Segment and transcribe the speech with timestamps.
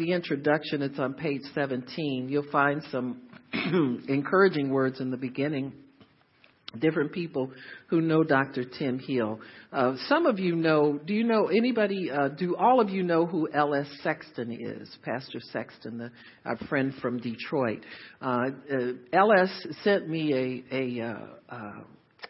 [0.00, 2.28] the introduction, it's on page 17.
[2.28, 3.20] You'll find some
[4.08, 5.72] encouraging words in the beginning
[6.78, 7.50] different people
[7.88, 8.64] who know Dr.
[8.64, 9.40] Tim Hill.
[9.72, 13.26] Uh, some of you know, do you know anybody, uh, do all of you know
[13.26, 13.86] who L.S.
[14.02, 14.88] Sexton is?
[15.04, 16.10] Pastor Sexton, the,
[16.44, 17.80] our friend from Detroit.
[18.22, 18.50] Uh,
[19.12, 19.66] L.S.
[19.82, 21.00] sent me a, a,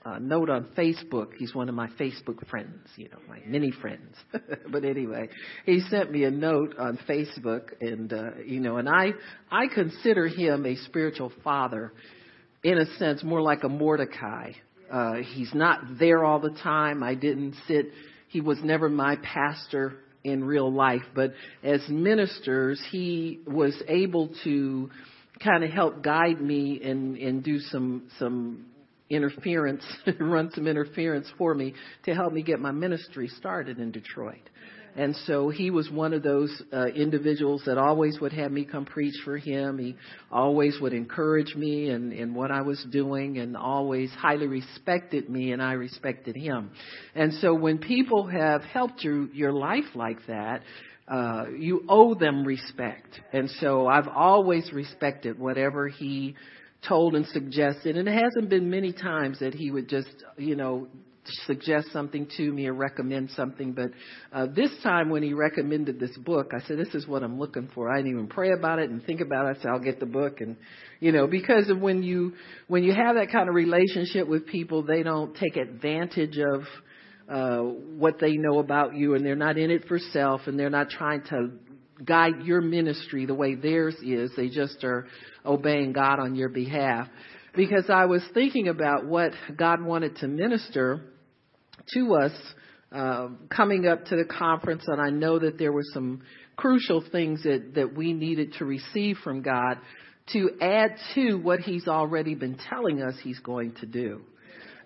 [0.04, 1.34] uh, uh, a note on Facebook.
[1.38, 4.16] He's one of my Facebook friends, you know, my many friends.
[4.70, 5.28] but anyway,
[5.66, 9.10] he sent me a note on Facebook and, uh, you know, and I,
[9.50, 11.92] I consider him a spiritual father
[12.62, 14.52] in a sense, more like a Mordecai.
[14.90, 17.02] Uh, he's not there all the time.
[17.02, 17.86] I didn't sit,
[18.28, 21.32] he was never my pastor in real life, but
[21.62, 24.90] as ministers, he was able to
[25.42, 28.66] kind of help guide me and, and do some, some
[29.10, 29.84] interference,
[30.20, 31.74] run some interference for me
[32.04, 34.48] to help me get my ministry started in Detroit.
[34.96, 38.84] And so he was one of those uh, individuals that always would have me come
[38.84, 39.78] preach for him.
[39.78, 39.96] He
[40.30, 45.52] always would encourage me in, in what I was doing and always highly respected me
[45.52, 46.70] and I respected him.
[47.14, 50.62] And so when people have helped you, your life like that,
[51.06, 53.20] uh, you owe them respect.
[53.32, 56.36] And so I've always respected whatever he
[56.86, 57.96] told and suggested.
[57.96, 60.88] And it hasn't been many times that he would just, you know,
[61.46, 63.72] suggest something to me or recommend something.
[63.72, 63.90] But
[64.32, 67.68] uh, this time when he recommended this book, I said, "This is what I'm looking
[67.74, 69.58] for." I didn't even pray about it and think about it.
[69.58, 70.56] I said, "I'll get the book." And
[70.98, 72.34] you know, because of when you
[72.68, 76.62] when you have that kind of relationship with people, they don't take advantage of
[77.28, 80.70] uh, what they know about you, and they're not in it for self, and they're
[80.70, 81.50] not trying to
[82.04, 84.30] guide your ministry the way theirs is.
[84.36, 85.06] They just are
[85.44, 87.08] obeying God on your behalf
[87.54, 91.02] because I was thinking about what God wanted to minister
[91.94, 92.32] to us
[92.92, 96.22] uh, coming up to the conference, and I know that there were some
[96.56, 99.78] crucial things that, that we needed to receive from God
[100.32, 104.22] to add to what He's already been telling us He's going to do.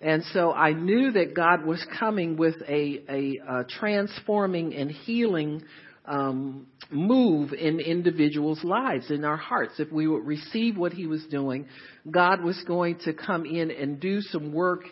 [0.01, 5.63] And so I knew that God was coming with a, a, a transforming and healing
[6.05, 9.73] um, move in individuals' lives, in our hearts.
[9.79, 11.67] If we would receive what He was doing,
[12.09, 14.83] God was going to come in and do some work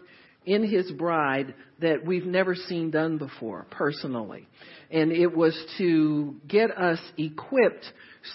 [0.45, 4.47] in His bride that we've never seen done before, personally.
[4.91, 7.85] And it was to get us equipped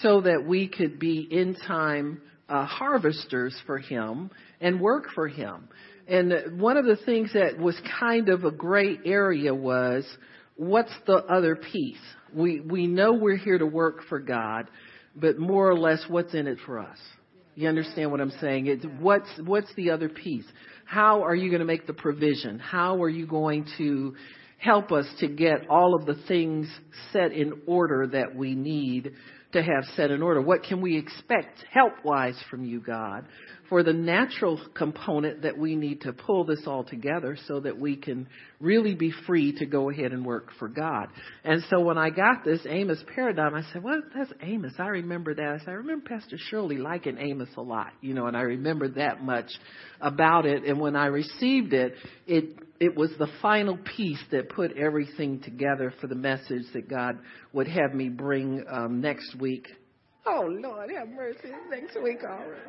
[0.00, 4.30] so that we could be in time uh, harvesters for Him
[4.60, 5.68] and work for Him.
[6.06, 10.06] And one of the things that was kind of a gray area was
[10.58, 11.96] what's the other piece?
[12.34, 14.69] We, we know we're here to work for God,
[15.16, 16.98] but more or less what's in it for us?
[17.54, 18.66] You understand what I'm saying?
[18.66, 20.44] It's what's, what's the other piece?
[20.84, 22.58] How are you going to make the provision?
[22.58, 24.14] How are you going to
[24.58, 26.68] help us to get all of the things
[27.12, 29.12] set in order that we need
[29.52, 30.41] to have set in order?
[30.41, 33.24] What can we expect help wise from you, God?
[33.68, 37.96] For the natural component that we need to pull this all together so that we
[37.96, 38.26] can
[38.60, 41.08] really be free to go ahead and work for God.
[41.44, 44.72] And so when I got this Amos paradigm, I said, well, that's Amos.
[44.78, 45.44] I remember that.
[45.44, 48.88] I said, I remember Pastor Shirley liking Amos a lot, you know, and I remember
[48.90, 49.50] that much
[50.00, 50.64] about it.
[50.64, 51.94] And when I received it,
[52.26, 57.18] it, it was the final piece that put everything together for the message that God
[57.52, 59.66] would have me bring um, next week.
[60.24, 61.50] Oh Lord, have mercy.
[61.70, 62.60] Next week already.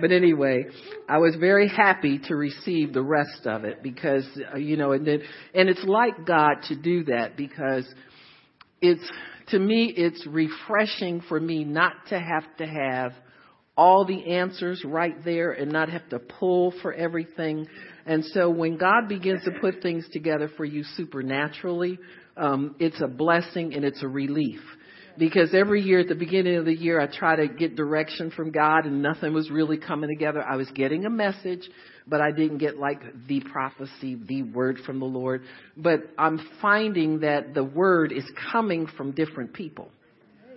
[0.00, 0.66] But anyway,
[1.08, 5.06] I was very happy to receive the rest of it because, uh, you know, and
[5.06, 5.22] then,
[5.54, 7.86] and it's like God to do that because
[8.80, 9.10] it's,
[9.48, 13.12] to me, it's refreshing for me not to have to have
[13.76, 17.66] all the answers right there and not have to pull for everything.
[18.06, 21.98] And so when God begins to put things together for you supernaturally,
[22.36, 24.60] um, it's a blessing and it's a relief
[25.18, 28.52] because every year at the beginning of the year I try to get direction from
[28.52, 30.42] God and nothing was really coming together.
[30.42, 31.68] I was getting a message,
[32.06, 35.42] but I didn't get like the prophecy, the word from the Lord.
[35.76, 39.90] But I'm finding that the word is coming from different people.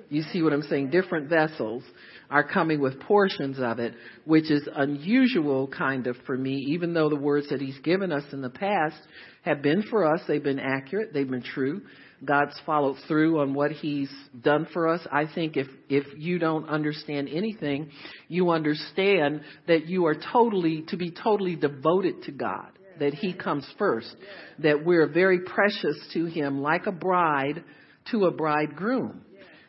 [0.09, 0.89] You see what I'm saying?
[0.89, 1.83] Different vessels
[2.29, 3.93] are coming with portions of it,
[4.25, 8.23] which is unusual kind of for me, even though the words that he's given us
[8.33, 8.97] in the past
[9.43, 10.21] have been for us.
[10.27, 11.13] They've been accurate.
[11.13, 11.81] They've been true.
[12.23, 15.01] God's followed through on what He's done for us.
[15.11, 17.91] I think if, if you don't understand anything,
[18.27, 22.69] you understand that you are totally, to be totally devoted to God,
[22.99, 24.15] that He comes first,
[24.59, 27.63] that we're very precious to Him like a bride
[28.11, 29.21] to a bridegroom.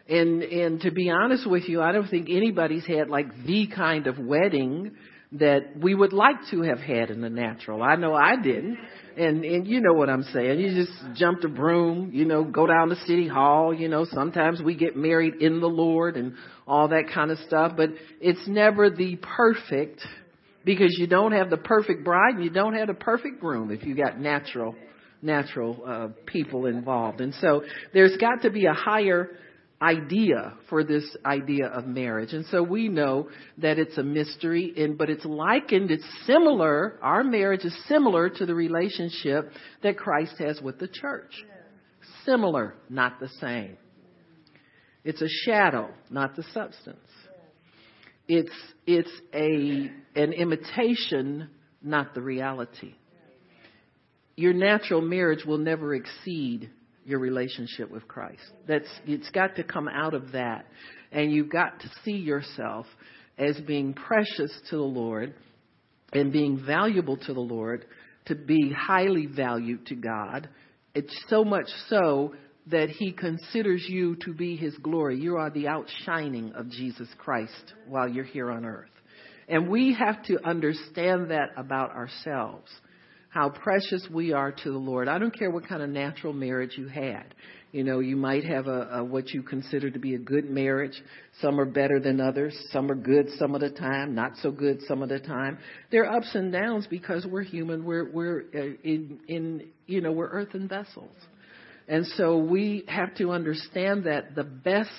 [0.08, 4.06] And, and to be honest with you, I don't think anybody's had like the kind
[4.06, 4.92] of wedding
[5.32, 7.82] that we would like to have had in the natural.
[7.82, 8.78] I know I didn't.
[9.16, 10.60] And and you know what I'm saying.
[10.60, 14.62] You just jump the broom, you know, go down to city hall, you know, sometimes
[14.62, 16.34] we get married in the Lord and
[16.66, 17.90] all that kind of stuff, but
[18.20, 20.00] it's never the perfect
[20.64, 23.84] because you don't have the perfect bride and you don't have the perfect groom if
[23.84, 24.74] you got natural
[25.22, 27.20] natural uh, people involved.
[27.20, 27.62] And so
[27.94, 29.30] there's got to be a higher
[29.82, 32.32] idea for this idea of marriage.
[32.32, 37.24] And so we know that it's a mystery and but it's likened, it's similar, our
[37.24, 39.50] marriage is similar to the relationship
[39.82, 41.32] that Christ has with the church.
[42.24, 43.76] Similar, not the same.
[45.04, 46.98] It's a shadow, not the substance.
[48.28, 48.52] It's
[48.86, 51.50] it's a an imitation,
[51.82, 52.94] not the reality.
[54.36, 56.70] Your natural marriage will never exceed
[57.04, 58.42] your relationship with Christ.
[58.66, 60.66] That's it's got to come out of that.
[61.10, 62.86] And you've got to see yourself
[63.38, 65.34] as being precious to the Lord
[66.12, 67.86] and being valuable to the Lord,
[68.26, 70.48] to be highly valued to God.
[70.94, 72.34] It's so much so
[72.68, 75.18] that he considers you to be his glory.
[75.18, 78.90] You are the outshining of Jesus Christ while you're here on earth.
[79.48, 82.70] And we have to understand that about ourselves
[83.32, 85.08] how precious we are to the Lord.
[85.08, 87.34] I don't care what kind of natural marriage you had.
[87.72, 91.02] You know, you might have a, a what you consider to be a good marriage.
[91.40, 92.54] Some are better than others.
[92.70, 95.56] Some are good some of the time, not so good some of the time.
[95.90, 97.86] There are ups and downs because we're human.
[97.86, 101.16] We're we're uh, in in you know we're earthen vessels.
[101.88, 104.90] And so we have to understand that the best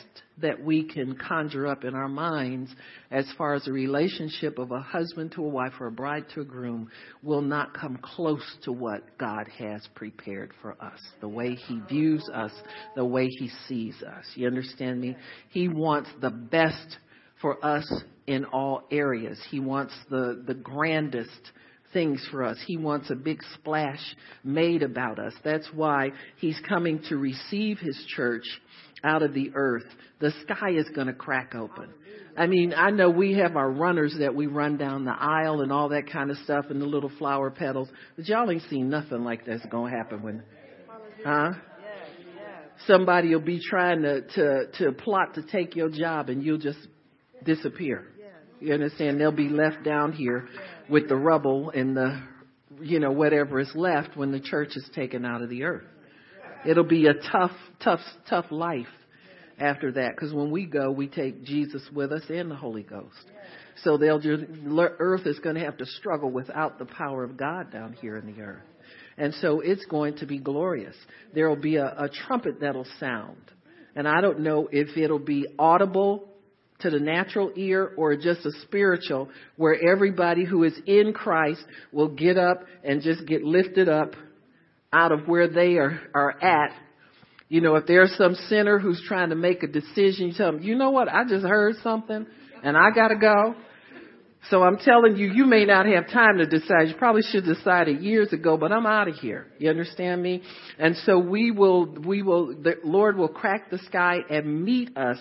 [0.41, 2.73] that we can conjure up in our minds
[3.11, 6.41] as far as a relationship of a husband to a wife or a bride to
[6.41, 6.89] a groom
[7.21, 10.99] will not come close to what God has prepared for us.
[11.21, 12.51] The way He views us,
[12.95, 14.25] the way He sees us.
[14.35, 15.15] You understand me?
[15.49, 16.97] He wants the best
[17.41, 17.85] for us
[18.25, 19.39] in all areas.
[19.51, 21.51] He wants the, the grandest
[21.93, 22.57] things for us.
[22.65, 24.01] He wants a big splash
[24.43, 25.33] made about us.
[25.43, 28.45] That's why he's coming to receive his church
[29.03, 29.85] out of the earth.
[30.19, 31.89] The sky is going to crack open.
[32.35, 35.71] I mean, I know we have our runners that we run down the aisle and
[35.71, 39.23] all that kind of stuff and the little flower petals, but y'all ain't seen nothing
[39.23, 40.43] like that's going to happen when,
[41.23, 41.51] huh?
[42.87, 46.79] Somebody will be trying to, to, to plot to take your job and you'll just
[47.45, 48.07] disappear.
[48.59, 49.19] You understand?
[49.19, 50.47] They'll be left down here
[50.89, 52.21] with the rubble and the,
[52.81, 55.85] you know, whatever is left when the church is taken out of the earth.
[56.65, 57.51] It'll be a tough,
[57.83, 57.99] tough,
[58.29, 58.87] tough life
[59.59, 63.25] after that because when we go, we take Jesus with us and the Holy Ghost.
[63.83, 64.43] So they'll just,
[64.77, 68.33] earth is going to have to struggle without the power of God down here in
[68.33, 68.63] the earth.
[69.17, 70.95] And so it's going to be glorious.
[71.33, 73.37] There will be a, a trumpet that'll sound.
[73.95, 76.29] And I don't know if it'll be audible
[76.83, 82.09] to the natural ear or just a spiritual where everybody who is in Christ will
[82.09, 84.13] get up and just get lifted up
[84.91, 86.71] out of where they are, are at.
[87.49, 90.61] You know, if there's some sinner who's trying to make a decision, you tell them,
[90.61, 92.25] you know what, I just heard something
[92.63, 93.55] and I gotta go.
[94.49, 96.89] So I'm telling you, you may not have time to decide.
[96.89, 99.47] You probably should have decided years ago, but I'm out of here.
[99.57, 100.41] You understand me?
[100.77, 105.17] And so we will, we will, the Lord will crack the sky and meet us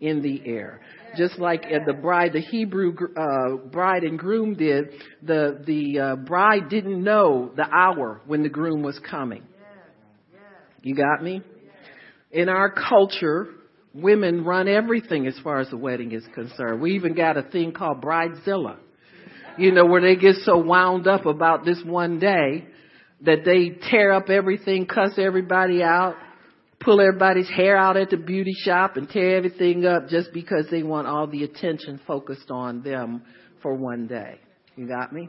[0.00, 0.80] in the air.
[1.16, 4.90] Just like the bride, the Hebrew uh, bride and groom did,
[5.22, 9.42] the the uh, bride didn't know the hour when the groom was coming.
[10.82, 11.42] You got me?
[12.30, 13.48] In our culture,
[13.92, 16.80] women run everything as far as the wedding is concerned.
[16.80, 18.76] We even got a thing called bridezilla.
[19.58, 22.66] You know, where they get so wound up about this one day
[23.22, 26.14] that they tear up everything, cuss everybody out,
[26.80, 30.82] pull everybody's hair out at the beauty shop and tear everything up just because they
[30.82, 33.22] want all the attention focused on them
[33.62, 34.40] for one day.
[34.76, 35.28] You got me?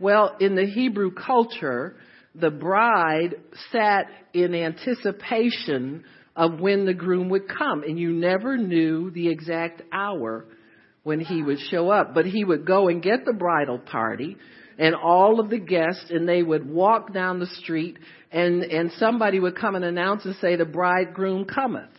[0.00, 1.96] Well, in the Hebrew culture,
[2.34, 3.34] the bride
[3.72, 6.04] sat in anticipation
[6.36, 10.46] of when the groom would come and you never knew the exact hour
[11.02, 14.36] when he would show up, but he would go and get the bridal party
[14.78, 17.98] and all of the guests and they would walk down the street
[18.30, 21.90] and, and somebody would come and announce and say, the bridegroom cometh.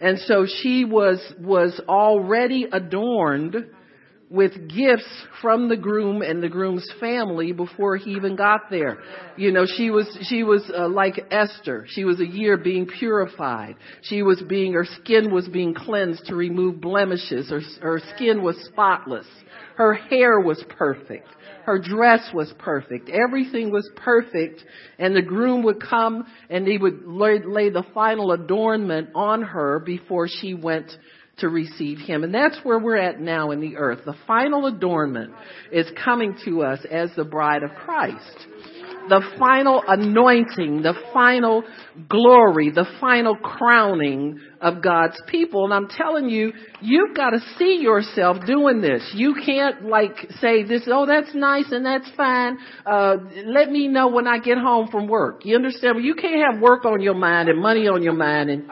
[0.00, 3.56] And so she was, was already adorned
[4.28, 5.08] with gifts
[5.40, 8.98] from the groom and the groom's family before he even got there.
[9.36, 11.86] You know, she was she was uh, like Esther.
[11.88, 13.76] She was a year being purified.
[14.02, 17.50] She was being her skin was being cleansed to remove blemishes.
[17.50, 19.26] Her her skin was spotless.
[19.76, 21.28] Her hair was perfect.
[21.66, 23.10] Her dress was perfect.
[23.10, 24.64] Everything was perfect.
[25.00, 29.80] And the groom would come and he would lay, lay the final adornment on her
[29.80, 30.96] before she went
[31.38, 32.24] to receive Him.
[32.24, 34.00] And that's where we're at now in the earth.
[34.04, 35.32] The final adornment
[35.70, 38.46] is coming to us as the bride of Christ
[39.08, 41.64] the final anointing, the final
[42.08, 45.64] glory, the final crowning of God's people.
[45.64, 49.08] And I'm telling you, you've got to see yourself doing this.
[49.14, 52.58] You can't like say this, oh, that's nice and that's fine.
[52.84, 53.16] Uh,
[53.46, 55.44] let me know when I get home from work.
[55.44, 55.96] You understand?
[55.96, 58.70] Well, You can't have work on your mind and money on your mind and,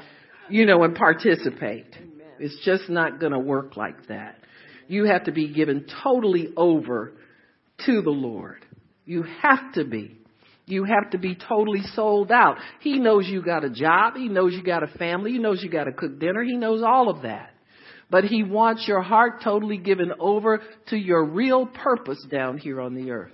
[0.49, 1.87] you know, and participate.
[2.39, 4.37] It's just not going to work like that.
[4.89, 7.13] You have to be given totally over
[7.87, 8.65] to the Lord.
[9.07, 10.19] You have to be.
[10.67, 12.57] You have to be totally sold out.
[12.81, 14.15] He knows you got a job.
[14.17, 15.33] He knows you got a family.
[15.33, 16.43] He knows you got to cook dinner.
[16.43, 17.51] He knows all of that.
[18.11, 22.95] But he wants your heart totally given over to your real purpose down here on
[22.95, 23.33] the earth.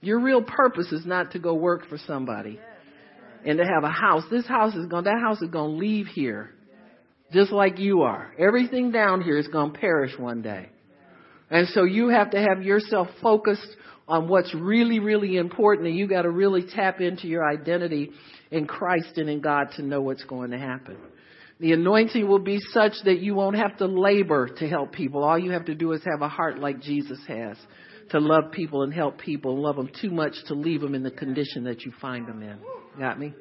[0.00, 2.60] Your real purpose is not to go work for somebody
[3.44, 4.24] and to have a house.
[4.30, 6.55] This house is going, that house is going to leave here
[7.32, 8.32] just like you are.
[8.38, 10.68] Everything down here is going to perish one day.
[11.50, 13.76] And so you have to have yourself focused
[14.08, 18.10] on what's really, really important, and you got to really tap into your identity
[18.50, 20.96] in Christ and in God to know what's going to happen.
[21.58, 25.24] The anointing will be such that you won't have to labor to help people.
[25.24, 27.56] All you have to do is have a heart like Jesus has
[28.10, 31.10] to love people and help people love them too much to leave them in the
[31.10, 32.58] condition that you find them in.
[32.98, 33.34] Got me?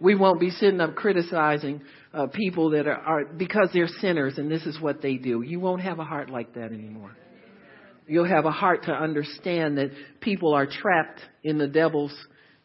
[0.00, 1.82] We won't be sitting up criticizing
[2.12, 5.42] uh, people that are, are because they're sinners and this is what they do.
[5.42, 7.16] You won't have a heart like that anymore.
[8.06, 12.14] You'll have a heart to understand that people are trapped in the devil's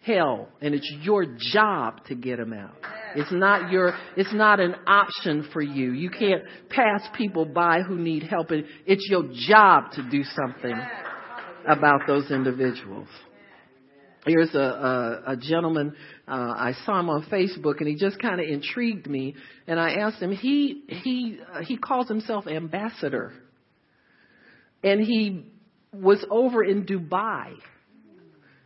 [0.02, 2.76] hell and it's your job to get them out.
[3.16, 5.92] It's not your, it's not an option for you.
[5.92, 8.48] You can't pass people by who need help.
[8.52, 10.76] It's your job to do something
[11.68, 13.08] about those individuals.
[14.26, 14.60] Here's a,
[15.28, 15.94] a, a gentleman,
[16.28, 19.36] uh, I saw him on Facebook and he just kind of intrigued me
[19.68, 23.34] and I asked him, he, he, uh, he calls himself ambassador
[24.84, 25.46] and he
[25.94, 27.54] was over in Dubai.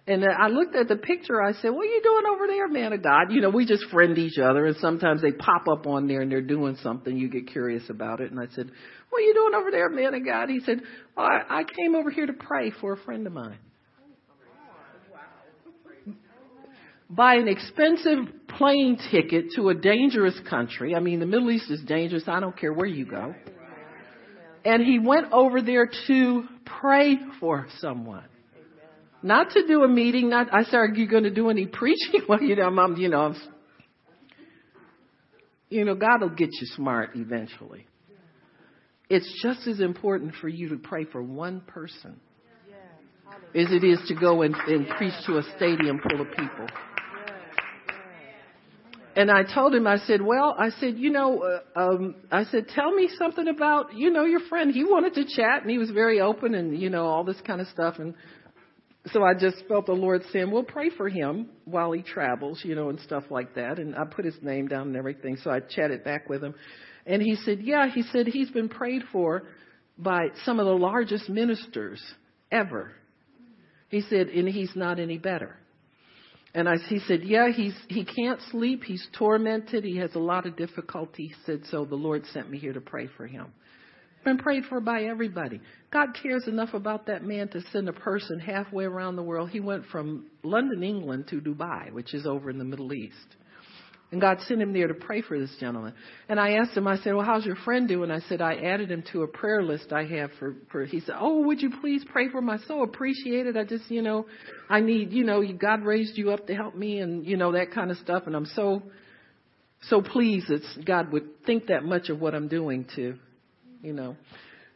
[0.09, 1.41] And I looked at the picture.
[1.41, 3.83] I said, "What are you doing over there, man of God?" You know, we just
[3.91, 7.15] friend each other, and sometimes they pop up on there and they're doing something.
[7.15, 8.31] You get curious about it.
[8.31, 8.71] And I said,
[9.09, 10.81] "What are you doing over there, man of God?" He said,
[11.17, 13.57] I, "I came over here to pray for a friend of mine."
[17.09, 18.19] Buy an expensive
[18.57, 20.93] plane ticket to a dangerous country.
[20.95, 22.23] I mean, the Middle East is dangerous.
[22.27, 23.33] I don't care where you go
[24.67, 28.25] and he went over there to pray for someone.
[29.23, 32.21] Not to do a meeting, not, I said, are you going to do any preaching?
[32.27, 33.33] well, you know, I'm, you know,
[35.69, 37.87] you know, God will get you smart eventually.
[39.09, 42.19] It's just as important for you to pray for one person
[43.55, 46.67] as it is to go and, and preach to a stadium full of people.
[49.17, 51.41] And I told him, I said, well, I said, you know,
[51.75, 54.71] uh, um, I said, tell me something about, you know, your friend.
[54.71, 57.59] He wanted to chat and he was very open and, you know, all this kind
[57.59, 57.95] of stuff.
[57.97, 58.13] And
[59.07, 62.75] so I just felt the Lord saying, well, pray for him while he travels, you
[62.75, 63.79] know, and stuff like that.
[63.79, 65.37] And I put his name down and everything.
[65.43, 66.53] So I chatted back with him.
[67.07, 69.47] And he said, yeah, he said he's been prayed for
[69.97, 71.99] by some of the largest ministers
[72.51, 72.91] ever.
[73.89, 75.57] He said, and he's not any better.
[76.57, 78.83] And I, he said, yeah, he's, he can't sleep.
[78.83, 79.83] He's tormented.
[79.83, 81.27] He has a lot of difficulty.
[81.27, 83.53] He said, so the Lord sent me here to pray for him.
[84.25, 85.61] Been prayed for by everybody.
[85.93, 89.51] God cares enough about that man to send a person halfway around the world.
[89.51, 93.35] He went from London, England to Dubai, which is over in the Middle East.
[94.09, 95.93] And God sent him there to pray for this gentleman.
[96.29, 98.09] And I asked him, I said, well, how's your friend doing?
[98.09, 101.15] I said, I added him to a prayer list I have for, for, he said,
[101.19, 102.49] oh, would you please pray for him?
[102.49, 103.57] I so appreciate it.
[103.57, 104.25] I just, you know,
[104.69, 107.73] I need, you know, God raised you up to help me and, you know, that
[107.73, 108.23] kind of stuff.
[108.27, 108.81] And I'm so,
[109.81, 113.15] so pleased that God would think that much of what I'm doing to,
[113.81, 114.15] you know.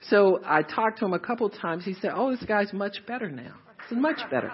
[0.09, 1.85] So I talked to him a couple times.
[1.85, 3.53] He said, oh, this guy's much better now.
[3.87, 4.51] He's much better.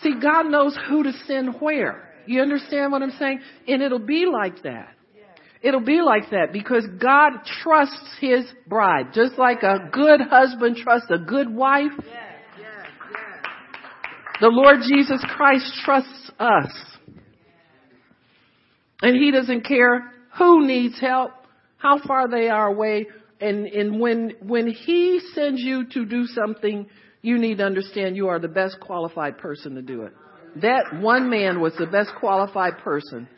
[0.00, 2.15] See, God knows who to send where.
[2.26, 3.40] You understand what I'm saying?
[3.66, 4.96] And it'll be like that.
[5.62, 11.08] It'll be like that because God trusts His bride, just like a good husband trusts
[11.10, 11.92] a good wife.
[14.40, 16.70] The Lord Jesus Christ trusts us.
[19.02, 21.32] And He doesn't care who needs help,
[21.78, 23.06] how far they are away,
[23.40, 26.86] and, and when, when He sends you to do something,
[27.22, 30.12] you need to understand you are the best qualified person to do it.
[30.62, 33.28] That one man was the best qualified person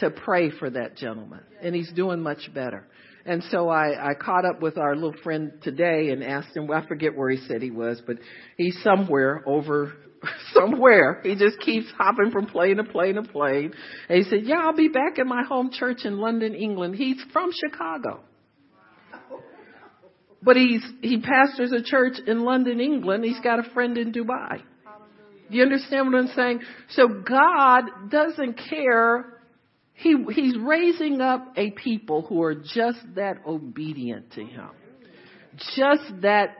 [0.00, 2.86] to pray for that gentleman, and he's doing much better.
[3.26, 6.80] And so I, I caught up with our little friend today and asked him, well,
[6.82, 8.16] I forget where he said he was, but
[8.56, 9.92] he's somewhere over
[10.54, 11.20] somewhere.
[11.22, 13.72] He just keeps hopping from plane to plane to plane.
[14.08, 16.94] And he said, yeah, I'll be back in my home church in London, England.
[16.96, 18.20] He's from Chicago.
[20.42, 23.24] but he's he pastors a church in London, England.
[23.24, 24.62] He's got a friend in Dubai.
[25.50, 26.60] Do you understand what I'm saying?
[26.90, 29.34] So God doesn't care.
[29.94, 34.68] He he's raising up a people who are just that obedient to him.
[35.76, 36.56] Just that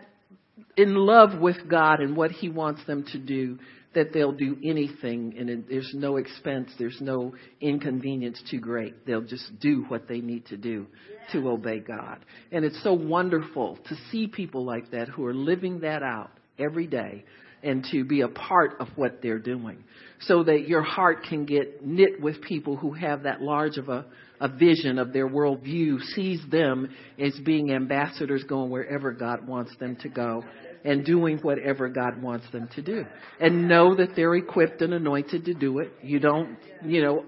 [0.76, 3.59] in love with God and what he wants them to do
[3.95, 9.07] that they'll do anything and it, there's no expense, there's no inconvenience too great.
[9.07, 10.87] They'll just do what they need to do
[11.33, 12.25] to obey God.
[12.52, 16.87] And it's so wonderful to see people like that who are living that out every
[16.87, 17.25] day
[17.62, 19.85] and to be a part of what they're doing
[20.21, 24.05] so that your heart can get knit with people who have that large of a,
[24.41, 26.88] a vision of their worldview, sees them
[27.19, 30.43] as being ambassadors going wherever God wants them to go
[30.85, 33.05] and doing whatever God wants them to do.
[33.41, 35.93] And know that they're equipped and anointed to do it.
[36.03, 37.25] You don't, you know,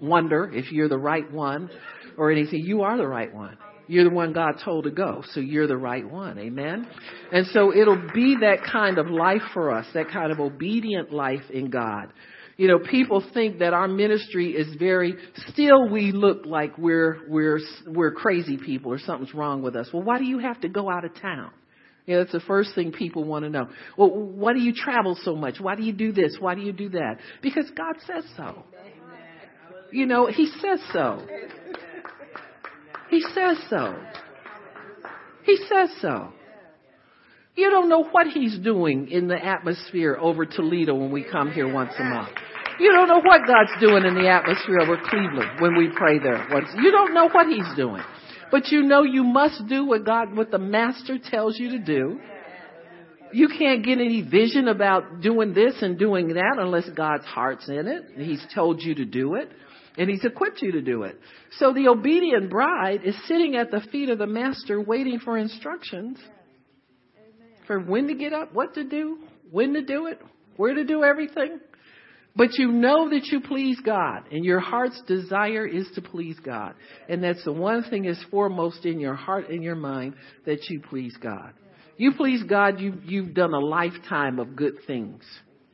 [0.00, 1.70] wonder if you're the right one
[2.16, 2.60] or anything.
[2.60, 3.58] You are the right one.
[3.86, 6.38] You're the one God told to go, so you're the right one.
[6.38, 6.86] Amen?
[7.32, 11.42] And so it'll be that kind of life for us, that kind of obedient life
[11.52, 12.12] in God.
[12.56, 15.14] You know, people think that our ministry is very,
[15.48, 19.88] still we look like we're, we're, we're crazy people or something's wrong with us.
[19.92, 21.50] Well, why do you have to go out of town?
[22.06, 23.68] Yeah, that's the first thing people want to know.
[23.96, 25.58] Well, why do you travel so much?
[25.58, 26.36] Why do you do this?
[26.38, 27.16] Why do you do that?
[27.42, 28.62] Because God says so.
[29.90, 31.26] You know, He says so.
[33.14, 33.94] He says so.
[35.44, 36.32] He says so.
[37.54, 41.72] You don't know what He's doing in the atmosphere over Toledo when we come here
[41.72, 42.30] once a month.
[42.80, 46.44] You don't know what God's doing in the atmosphere over Cleveland when we pray there.
[46.50, 46.70] Once.
[46.74, 48.02] You don't know what He's doing.
[48.50, 52.18] But you know you must do what God, what the master tells you to do.
[53.32, 57.86] You can't get any vision about doing this and doing that unless God's heart's in
[57.86, 58.06] it.
[58.16, 59.52] And He's told you to do it
[59.96, 61.18] and he's equipped you to do it.
[61.58, 66.18] So the obedient bride is sitting at the feet of the master waiting for instructions
[67.66, 69.18] for when to get up, what to do,
[69.50, 70.20] when to do it,
[70.56, 71.60] where to do everything.
[72.36, 76.74] But you know that you please God, and your heart's desire is to please God.
[77.08, 80.80] And that's the one thing is foremost in your heart and your mind that you
[80.80, 81.52] please God.
[81.96, 85.22] You please God, you, you've done a lifetime of good things.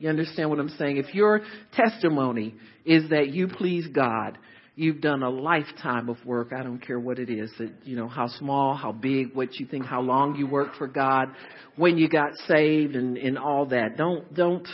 [0.01, 0.97] You understand what I'm saying?
[0.97, 1.41] If your
[1.73, 4.39] testimony is that you please God,
[4.75, 6.53] you've done a lifetime of work.
[6.57, 9.67] I don't care what it is, that, you know, how small, how big, what you
[9.67, 11.27] think, how long you worked for God,
[11.75, 13.95] when you got saved and, and all that.
[13.95, 14.67] Don't, don't,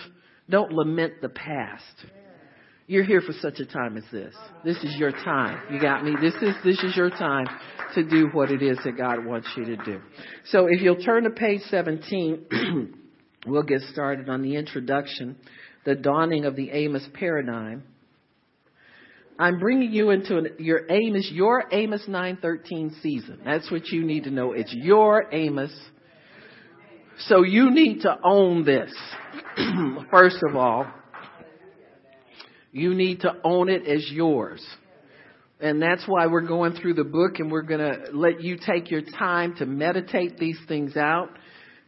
[0.49, 1.83] don't lament the past.
[2.87, 4.33] You're here for such a time as this.
[4.63, 5.59] This is your time.
[5.73, 6.13] You got me?
[6.21, 7.47] This is, this is your time
[7.95, 9.99] to do what it is that God wants you to do.
[10.45, 12.93] So if you'll turn to page 17,
[13.47, 15.38] we'll get started on the introduction,
[15.86, 17.83] the dawning of the Amos paradigm.
[19.39, 23.39] I'm bringing you into an, your Amos, your Amos 913 season.
[23.45, 24.53] That's what you need to know.
[24.53, 25.73] It's your Amos.
[27.19, 28.91] So you need to own this.
[30.12, 30.88] First of all,
[32.71, 34.65] you need to own it as yours.
[35.60, 38.91] And that's why we're going through the book and we're going to let you take
[38.91, 41.29] your time to meditate these things out,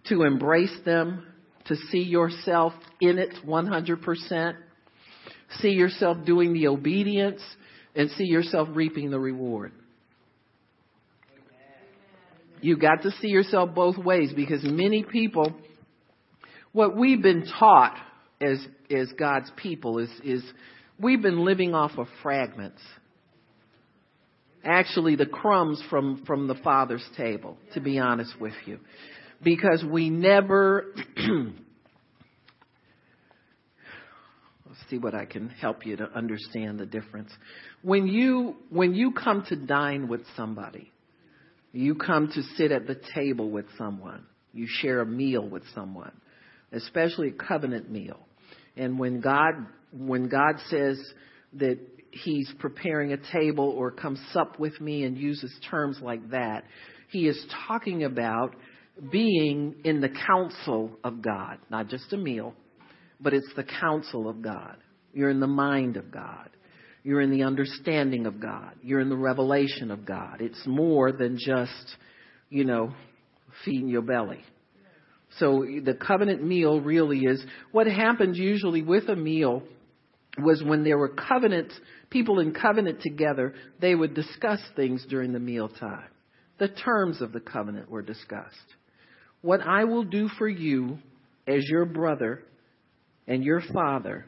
[0.06, 1.26] to embrace them,
[1.70, 4.56] to see yourself in it 100%,
[5.60, 7.42] see yourself doing the obedience,
[7.96, 9.72] and see yourself reaping the reward.
[12.62, 15.56] You got to see yourself both ways because many people
[16.72, 17.98] what we've been taught
[18.42, 18.60] as
[18.92, 20.44] as God's people is is
[21.00, 22.82] we've been living off of fragments.
[24.64, 28.80] Actually, the crumbs from from the Father's table, to be honest with you,
[29.43, 30.86] because we never.
[34.65, 37.32] Let's see what I can help you to understand the difference.
[37.82, 40.91] When you when you come to dine with somebody,
[41.71, 44.25] you come to sit at the table with someone.
[44.54, 46.12] You share a meal with someone
[46.71, 48.19] especially a covenant meal.
[48.78, 49.54] And when God,
[49.91, 50.99] when God says
[51.54, 51.80] that
[52.12, 56.63] he's preparing a table or come sup with me and uses terms like that,
[57.10, 58.56] he is talking about
[59.12, 62.54] being in the counsel of God, not just a meal,
[63.20, 64.78] but it's the counsel of God.
[65.14, 66.50] You're in the mind of God.
[67.04, 68.74] You're in the understanding of God.
[68.82, 70.42] You're in the revelation of God.
[70.42, 71.96] It's more than just,
[72.50, 72.94] you know,
[73.64, 74.44] feeding your belly.
[75.38, 79.64] So the covenant meal really is what happens usually with a meal
[80.38, 81.72] was when there were covenant
[82.10, 86.10] people in covenant together, they would discuss things during the mealtime.
[86.58, 88.58] The terms of the covenant were discussed.
[89.41, 90.99] What I will do for you
[91.47, 92.43] as your brother
[93.28, 94.25] and your father,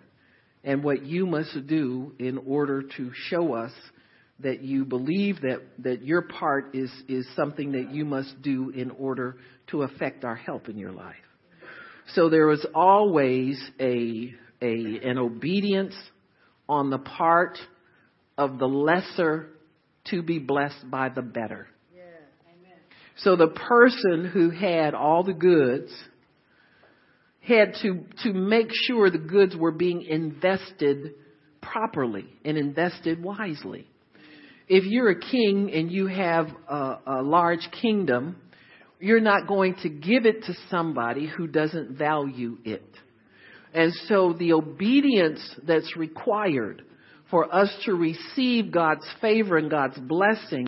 [0.63, 3.71] and what you must do in order to show us
[4.39, 8.91] that you believe that, that your part is, is something that you must do in
[8.91, 11.15] order to affect our help in your life.
[12.13, 15.95] So there was always a, a, an obedience
[16.67, 17.57] on the part
[18.37, 19.49] of the lesser
[20.05, 21.67] to be blessed by the better.
[23.23, 25.91] So the person who had all the goods
[27.41, 31.13] had to, to make sure the goods were being invested
[31.61, 33.87] properly and invested wisely.
[34.67, 38.37] If you're a king and you have a, a large kingdom,
[38.99, 42.87] you're not going to give it to somebody who doesn't value it.
[43.73, 46.83] And so the obedience that's required
[47.29, 50.67] for us to receive God's favor and God's blessing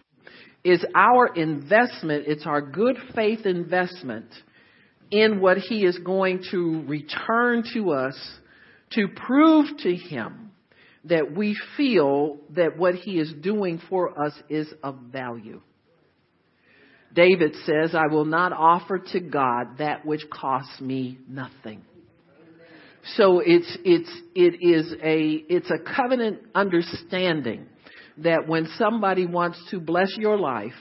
[0.63, 2.26] is our investment.
[2.28, 4.28] It's our good faith investment
[5.12, 8.17] in what He is going to return to us
[8.91, 10.52] to prove to Him
[11.06, 15.62] that we feel that what He is doing for us is of value.
[17.13, 21.84] David says, I will not offer to God that which costs me nothing.
[23.15, 27.67] So it's, it's, it is a, it's a covenant understanding
[28.17, 30.71] that when somebody wants to bless your life,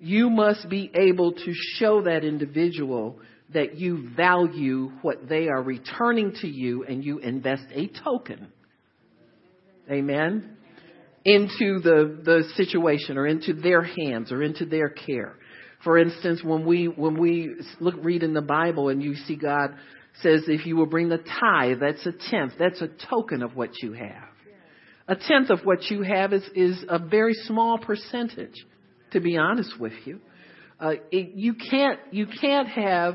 [0.00, 3.18] you must be able to show that individual
[3.52, 8.48] that you value what they are returning to you and you invest a token.
[9.90, 10.56] Amen.
[11.24, 15.34] Into the, the situation or into their hands or into their care.
[15.82, 19.74] For instance, when we, when we look, read in the Bible and you see God
[20.22, 22.54] says if you will bring the tithe, that's a tenth.
[22.58, 24.27] That's a token of what you have.
[25.08, 28.54] A tenth of what you have is, is a very small percentage,
[29.12, 30.20] to be honest with you.
[30.78, 33.14] Uh, it, you can't, you can't have,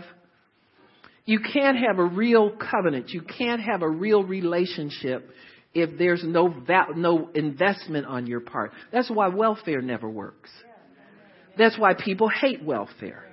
[1.26, 3.10] you can't have a real covenant.
[3.10, 5.30] You can't have a real relationship
[5.76, 8.72] if there's no val- no investment on your part.
[8.92, 10.50] That's why welfare never works.
[11.58, 13.24] That's why people hate welfare.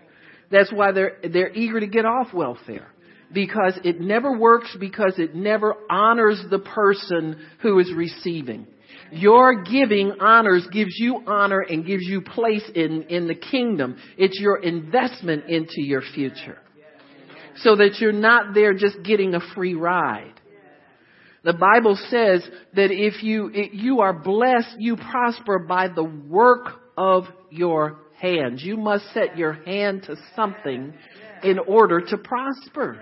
[0.50, 2.92] That's why they're they're eager to get off welfare
[3.32, 8.66] because it never works because it never honors the person who is receiving.
[9.12, 13.96] Your giving honors, gives you honor and gives you place in, in the kingdom.
[14.16, 16.58] It's your investment into your future.
[17.56, 20.34] So that you're not there just getting a free ride.
[21.42, 26.68] The Bible says that if you, if you are blessed, you prosper by the work
[26.96, 28.62] of your hands.
[28.62, 30.92] You must set your hand to something
[31.42, 33.00] in order to prosper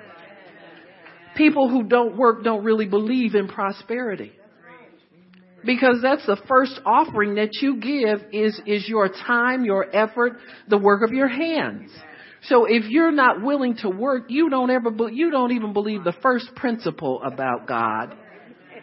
[1.39, 4.33] people who don't work don't really believe in prosperity.
[5.65, 10.35] Because that's the first offering that you give is, is your time, your effort,
[10.69, 11.91] the work of your hands.
[12.43, 16.15] So if you're not willing to work, you don't ever, you don't even believe the
[16.23, 18.15] first principle about God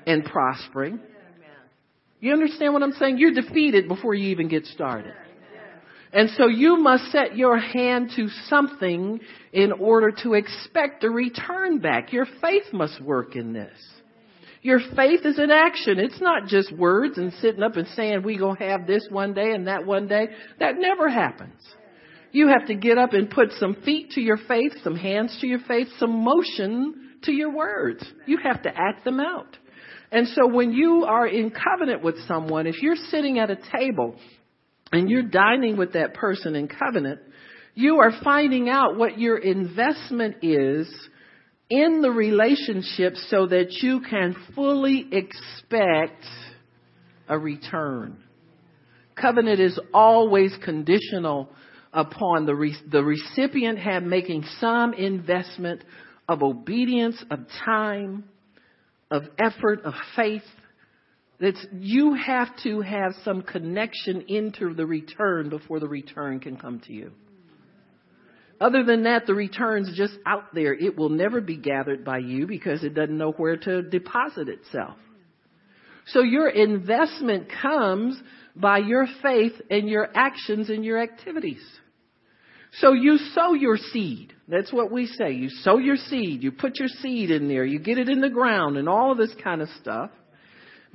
[0.05, 0.99] and prospering.
[2.19, 3.17] You understand what I'm saying?
[3.19, 5.13] You're defeated before you even get started.
[6.15, 9.19] And so you must set your hand to something
[9.51, 12.13] in order to expect a return back.
[12.13, 13.77] Your faith must work in this.
[14.61, 15.99] Your faith is an action.
[15.99, 19.51] It's not just words and sitting up and saying we gonna have this one day
[19.51, 20.29] and that one day.
[20.61, 21.61] That never happens.
[22.31, 25.47] You have to get up and put some feet to your faith, some hands to
[25.47, 28.09] your faith, some motion to your words.
[28.25, 29.57] You have to act them out.
[30.13, 34.15] And so when you are in covenant with someone, if you're sitting at a table
[34.91, 37.19] and you're dining with that person in covenant,
[37.73, 40.87] you are finding out what your investment is
[41.69, 46.23] in the relationship so that you can fully expect
[47.27, 48.17] a return.
[49.19, 51.49] Covenant is always conditional
[51.91, 55.83] upon the, re- the recipient have making some investment
[56.27, 58.25] of obedience, of time,
[59.09, 60.43] of effort, of faith,
[61.39, 66.79] it's, you have to have some connection into the return before the return can come
[66.87, 67.11] to you.
[68.61, 70.73] Other than that, the return's just out there.
[70.73, 74.95] It will never be gathered by you because it doesn't know where to deposit itself.
[76.07, 78.17] So your investment comes
[78.55, 81.63] by your faith and your actions and your activities.
[82.79, 84.33] So you sow your seed.
[84.47, 85.33] That's what we say.
[85.33, 86.43] You sow your seed.
[86.43, 87.65] You put your seed in there.
[87.65, 90.11] You get it in the ground and all of this kind of stuff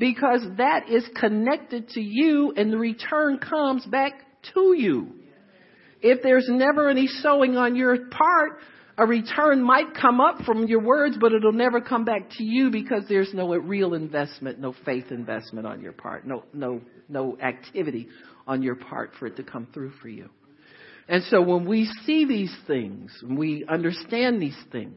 [0.01, 4.15] because that is connected to you and the return comes back
[4.55, 5.13] to you.
[6.01, 8.61] If there's never any sowing on your part,
[8.97, 12.71] a return might come up from your words, but it'll never come back to you
[12.71, 18.09] because there's no real investment, no faith investment on your part, no, no, no activity
[18.47, 20.31] on your part for it to come through for you.
[21.09, 24.97] And so when we see these things, we understand these things,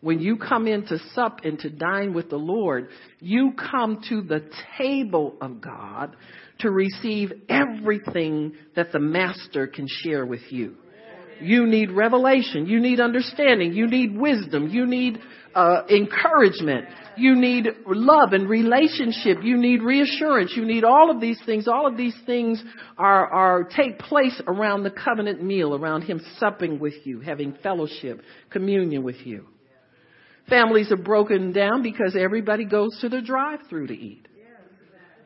[0.00, 2.88] when you come in to sup and to dine with the Lord,
[3.20, 6.14] you come to the table of God
[6.60, 10.76] to receive everything that the Master can share with you.
[11.40, 12.66] You need revelation.
[12.66, 13.72] You need understanding.
[13.72, 14.68] You need wisdom.
[14.68, 15.20] You need
[15.54, 16.86] uh, encouragement.
[17.16, 19.38] You need love and relationship.
[19.42, 20.52] You need reassurance.
[20.56, 21.68] You need all of these things.
[21.68, 22.62] All of these things
[22.96, 28.20] are, are take place around the covenant meal, around Him supping with you, having fellowship,
[28.50, 29.46] communion with you.
[30.48, 34.26] Families are broken down because everybody goes to the drive-through to eat.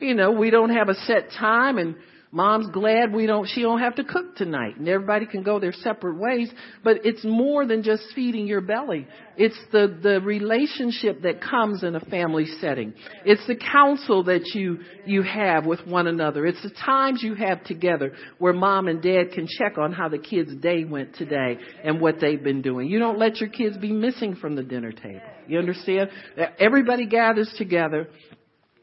[0.01, 1.95] You know, we don't have a set time and
[2.35, 5.75] Mom's glad we don't, she don't have to cook tonight and everybody can go their
[5.75, 6.51] separate ways,
[6.83, 9.07] but it's more than just feeding your belly.
[9.37, 12.95] It's the, the relationship that comes in a family setting.
[13.27, 16.47] It's the counsel that you, you have with one another.
[16.47, 20.19] It's the times you have together where mom and dad can check on how the
[20.19, 22.89] kids' day went today and what they've been doing.
[22.89, 25.21] You don't let your kids be missing from the dinner table.
[25.47, 26.09] You understand?
[26.59, 28.09] Everybody gathers together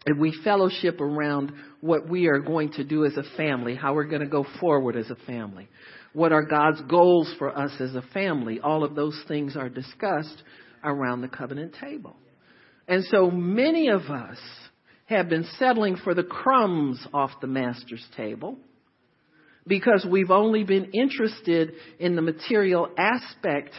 [0.06, 4.06] and we fellowship around what we are going to do as a family, how we're
[4.06, 5.68] going to go forward as a family,
[6.14, 8.60] what are God's goals for us as a family.
[8.60, 10.44] All of those things are discussed
[10.84, 12.16] around the covenant table.
[12.88, 14.38] And so many of us
[15.06, 18.58] have been settling for the crumbs off the master's table
[19.68, 23.74] because we've only been interested in the material aspect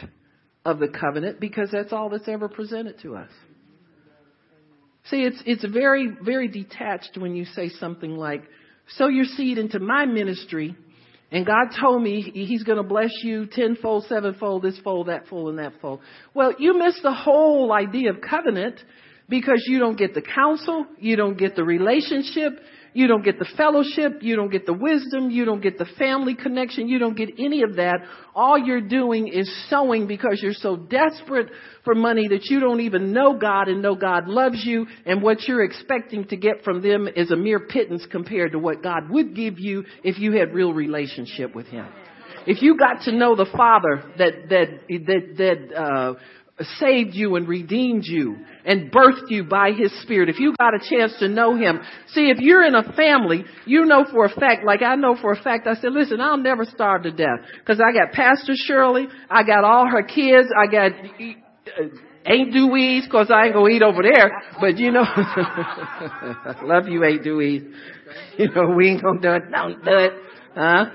[0.65, 3.29] of the covenant because that's all that's ever presented to us.
[5.05, 8.43] See, it's, it's very, very detached when you say something like,
[8.97, 10.75] sow your seed into my ministry,
[11.31, 15.49] and God told me He's going to bless you tenfold, sevenfold, this fold, that fold,
[15.49, 16.01] and that fold.
[16.33, 18.79] Well, you miss the whole idea of covenant
[19.29, 22.59] because you don't get the counsel, you don't get the relationship,
[22.93, 24.21] you don't get the fellowship.
[24.21, 25.29] You don't get the wisdom.
[25.29, 26.89] You don't get the family connection.
[26.89, 27.99] You don't get any of that.
[28.35, 31.49] All you're doing is sowing because you're so desperate
[31.85, 34.87] for money that you don't even know God and know God loves you.
[35.05, 38.83] And what you're expecting to get from them is a mere pittance compared to what
[38.83, 41.87] God would give you if you had real relationship with Him.
[42.47, 46.13] If you got to know the Father that, that, that, that, uh,
[46.79, 50.79] saved you and redeemed you and birthed you by his spirit, if you got a
[50.79, 54.63] chance to know him, see, if you're in a family, you know for a fact,
[54.65, 57.79] like I know for a fact, I said, listen, I'll never starve to death because
[57.81, 61.83] I got Pastor Shirley, I got all her kids, I got uh,
[62.25, 65.01] Aunt Dewey's because I ain't gonna eat over there, but you know,
[66.63, 67.63] love you, Aunt Dewey's.
[68.37, 69.51] You know, we ain't gonna do it.
[69.51, 70.13] Don't do it,
[70.55, 70.85] huh?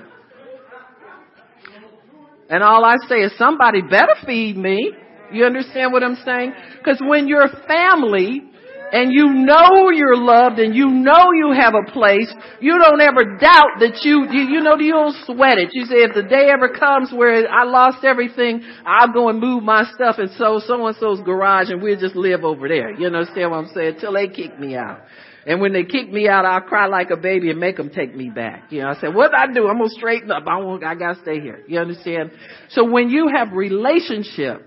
[2.49, 4.93] And all I say is somebody better feed me.
[5.31, 6.53] You understand what I'm saying?
[6.77, 8.43] Because when you're family
[8.91, 13.37] and you know you're loved and you know you have a place, you don't ever
[13.37, 15.69] doubt that you, you, you know, you don't sweat it.
[15.73, 19.63] You say if the day ever comes where I lost everything, I'll go and move
[19.63, 22.93] my stuff and so so and so's garage and we'll just live over there.
[22.93, 23.97] You understand what I'm saying?
[23.99, 25.01] Till they kick me out.
[25.45, 28.13] And when they kick me out, I'll cry like a baby and make them take
[28.13, 28.65] me back.
[28.69, 29.67] You know, I said, what I do?
[29.67, 30.43] I'm gonna straighten up.
[30.45, 31.63] I won't, I gotta stay here.
[31.67, 32.31] You understand?
[32.69, 34.66] So when you have relationship,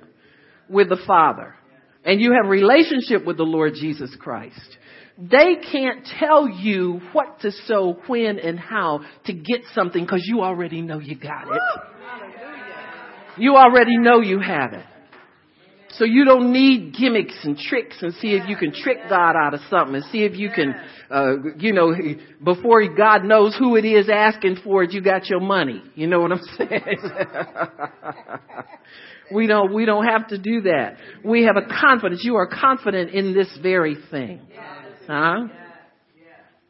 [0.70, 1.54] with the Father
[2.04, 4.78] and you have relationship with the Lord Jesus Christ,
[5.18, 10.40] they can't tell you what to sow, when, and how to get something because you
[10.40, 11.61] already know you got it.
[13.37, 14.85] You already know you have it.
[15.92, 19.54] So you don't need gimmicks and tricks and see if you can trick God out
[19.54, 20.74] of something and see if you can,
[21.11, 21.92] uh, you know,
[22.42, 25.83] before God knows who it is asking for it, you got your money.
[25.96, 26.98] You know what I'm saying?
[29.33, 30.97] We don't, we don't have to do that.
[31.25, 32.23] We have a confidence.
[32.25, 34.40] You are confident in this very thing.
[35.07, 35.49] Huh?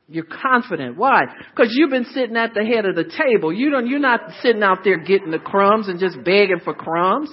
[0.09, 0.97] You're confident.
[0.97, 1.23] Why?
[1.55, 3.53] Because you've been sitting at the head of the table.
[3.53, 7.31] You don't, you're not sitting out there getting the crumbs and just begging for crumbs.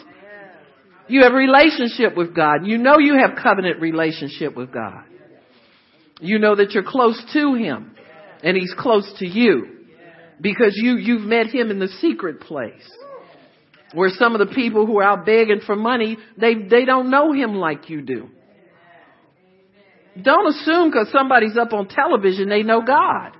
[1.07, 2.65] You have relationship with God.
[2.65, 5.03] You know you have covenant relationship with God.
[6.19, 7.95] You know that you're close to Him
[8.43, 9.77] and He's close to you
[10.39, 12.87] because you, you've met Him in the secret place.
[13.93, 17.31] Where some of the people who are out begging for money, they, they don't know
[17.31, 18.29] him like you do.
[20.21, 23.33] Don't assume because somebody's up on television they know God.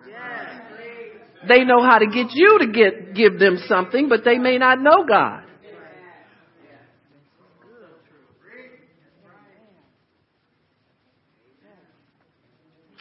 [1.48, 4.80] They know how to get you to get, give them something, but they may not
[4.80, 5.44] know God.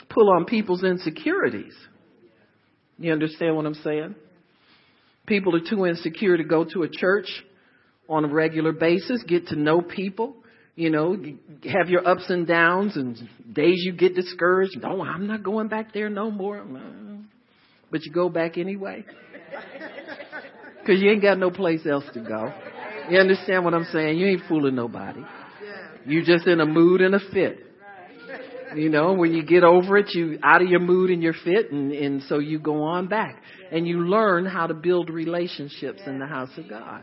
[0.09, 1.74] Pull on people's insecurities.
[2.98, 4.14] You understand what I'm saying?
[5.26, 7.28] People are too insecure to go to a church
[8.08, 10.36] on a regular basis, get to know people,
[10.76, 11.16] you know,
[11.64, 13.16] have your ups and downs and
[13.52, 14.78] days you get discouraged.
[14.80, 16.64] No, I'm not going back there no more.
[17.90, 19.04] But you go back anyway.
[20.80, 22.52] Because you ain't got no place else to go.
[23.10, 24.18] You understand what I'm saying?
[24.18, 25.20] You ain't fooling nobody.
[26.04, 27.65] You just in a mood and a fit.
[28.76, 31.72] You know, when you get over it, you out of your mood and your fit,
[31.72, 36.18] and, and so you go on back and you learn how to build relationships in
[36.18, 37.02] the house of God.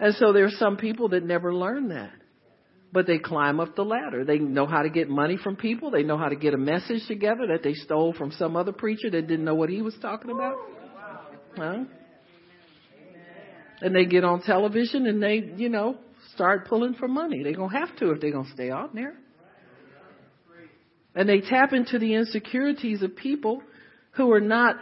[0.00, 2.12] And so there are some people that never learn that.
[2.92, 4.24] But they climb up the ladder.
[4.24, 5.90] They know how to get money from people.
[5.90, 9.08] They know how to get a message together that they stole from some other preacher
[9.10, 10.56] that didn't know what he was talking about.
[11.56, 11.84] Huh?
[13.80, 15.96] And they get on television and they, you know,
[16.34, 17.42] start pulling for money.
[17.42, 19.14] They're going to have to if they're going to stay on there.
[21.14, 23.62] And they tap into the insecurities of people
[24.12, 24.76] who are not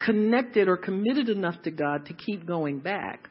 [0.00, 3.28] connected or committed enough to God to keep going back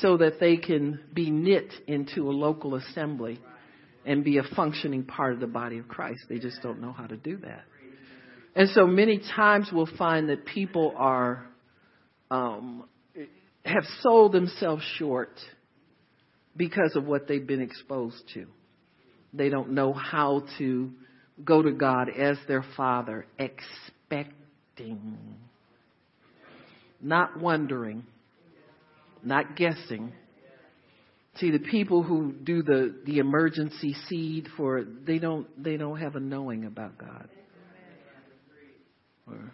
[0.00, 3.40] so that they can be knit into a local assembly
[4.04, 6.20] and be a functioning part of the body of Christ.
[6.28, 7.62] They just don't know how to do that.
[8.54, 11.46] And so many times we'll find that people are
[12.30, 12.84] um,
[13.64, 15.38] have sold themselves short
[16.56, 18.46] because of what they've been exposed to.
[19.32, 20.90] They don't know how to
[21.44, 25.00] go to God as their Father, expecting,
[27.00, 28.04] not wondering,
[29.22, 30.12] not guessing.
[31.36, 36.16] See, the people who do the, the emergency seed for they don't they don't have
[36.16, 37.28] a knowing about God.
[39.28, 39.52] Or,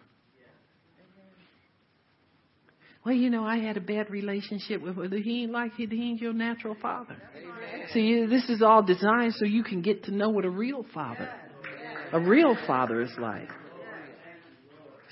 [3.04, 5.22] well, you know, I had a bad relationship with him.
[5.22, 7.16] He ain't like he, he ain't your natural father.
[7.36, 7.88] Amen.
[7.92, 11.28] See, this is all designed so you can get to know what a real father,
[12.14, 13.48] a real father is like.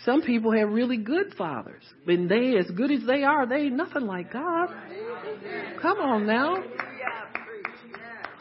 [0.05, 3.77] Some people have really good fathers, but they, as good as they are, they ain't
[3.77, 4.69] nothing like God.
[5.81, 6.57] Come on now.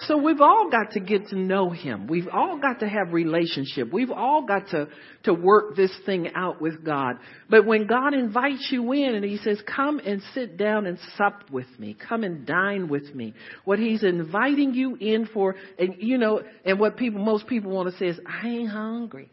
[0.07, 2.07] So we've all got to get to know him.
[2.07, 3.93] We've all got to have relationship.
[3.93, 4.87] We've all got to,
[5.23, 7.17] to work this thing out with God.
[7.49, 11.51] But when God invites you in and he says, come and sit down and sup
[11.51, 11.95] with me.
[12.07, 13.35] Come and dine with me.
[13.63, 17.91] What he's inviting you in for, and you know, and what people, most people want
[17.91, 19.29] to say is, I ain't hungry.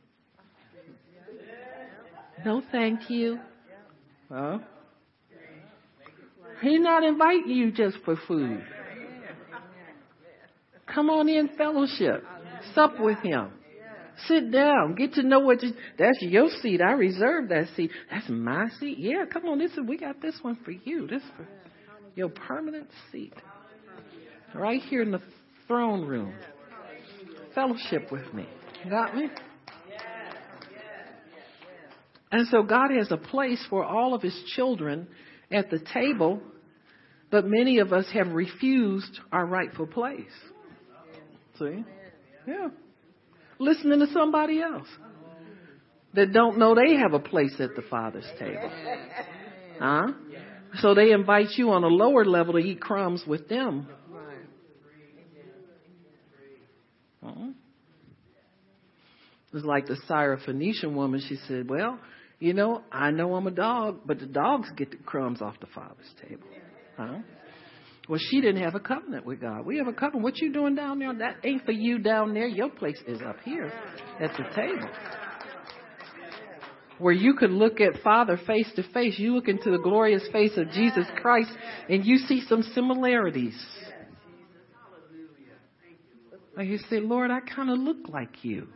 [2.45, 3.39] No, thank you.
[4.31, 4.59] Huh?
[6.61, 8.63] He's not inviting you just for food.
[10.95, 12.25] Come on in fellowship.
[12.75, 13.51] Sup with him.
[14.27, 14.95] Sit down.
[14.95, 16.81] Get to know what you, that's your seat.
[16.81, 17.91] I reserved that seat.
[18.11, 18.99] That's my seat.
[18.99, 19.59] Yeah, come on.
[19.59, 21.07] This is, we got this one for you.
[21.07, 21.47] This for
[22.17, 23.33] your permanent seat.
[24.55, 25.23] Right here in the
[25.69, 26.35] throne room.
[27.55, 28.49] Fellowship with me.
[28.89, 29.29] Got me?
[32.31, 35.07] And so God has a place for all of his children
[35.51, 36.43] at the table,
[37.31, 40.27] but many of us have refused our rightful place.
[41.59, 41.85] See?
[42.47, 42.69] Yeah.
[43.59, 44.87] Listening to somebody else
[46.15, 48.71] that don't know they have a place at the Father's table.
[49.79, 50.09] Huh?
[50.81, 53.89] So they invite you on a lower level to eat crumbs with them.
[57.25, 57.49] Uh-huh.
[59.53, 61.23] It's like the Syrophoenician woman.
[61.27, 61.99] She said, Well,
[62.39, 65.67] you know, I know I'm a dog, but the dogs get the crumbs off the
[65.67, 66.47] Father's table.
[66.97, 67.19] Huh?
[68.09, 69.67] Well, she didn't have a covenant with God.
[69.67, 70.23] We have a covenant.
[70.23, 71.13] What you doing down there?
[71.13, 72.47] That ain't for you down there.
[72.47, 73.71] Your place is up here
[74.19, 74.89] at the table.
[76.99, 79.19] Where you could look at Father face to face.
[79.19, 81.51] You look into the glorious face of Jesus Christ
[81.89, 83.55] and you see some similarities.
[86.57, 88.69] Like you say, Lord, I kind of look like you.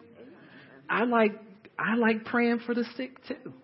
[0.89, 1.33] I like,
[1.79, 3.55] I like praying for the sick too.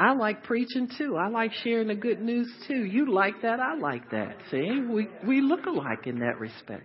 [0.00, 1.18] I like preaching too.
[1.18, 2.86] I like sharing the good news too.
[2.86, 4.34] You like that, I like that.
[4.50, 6.84] See, we we look alike in that respect.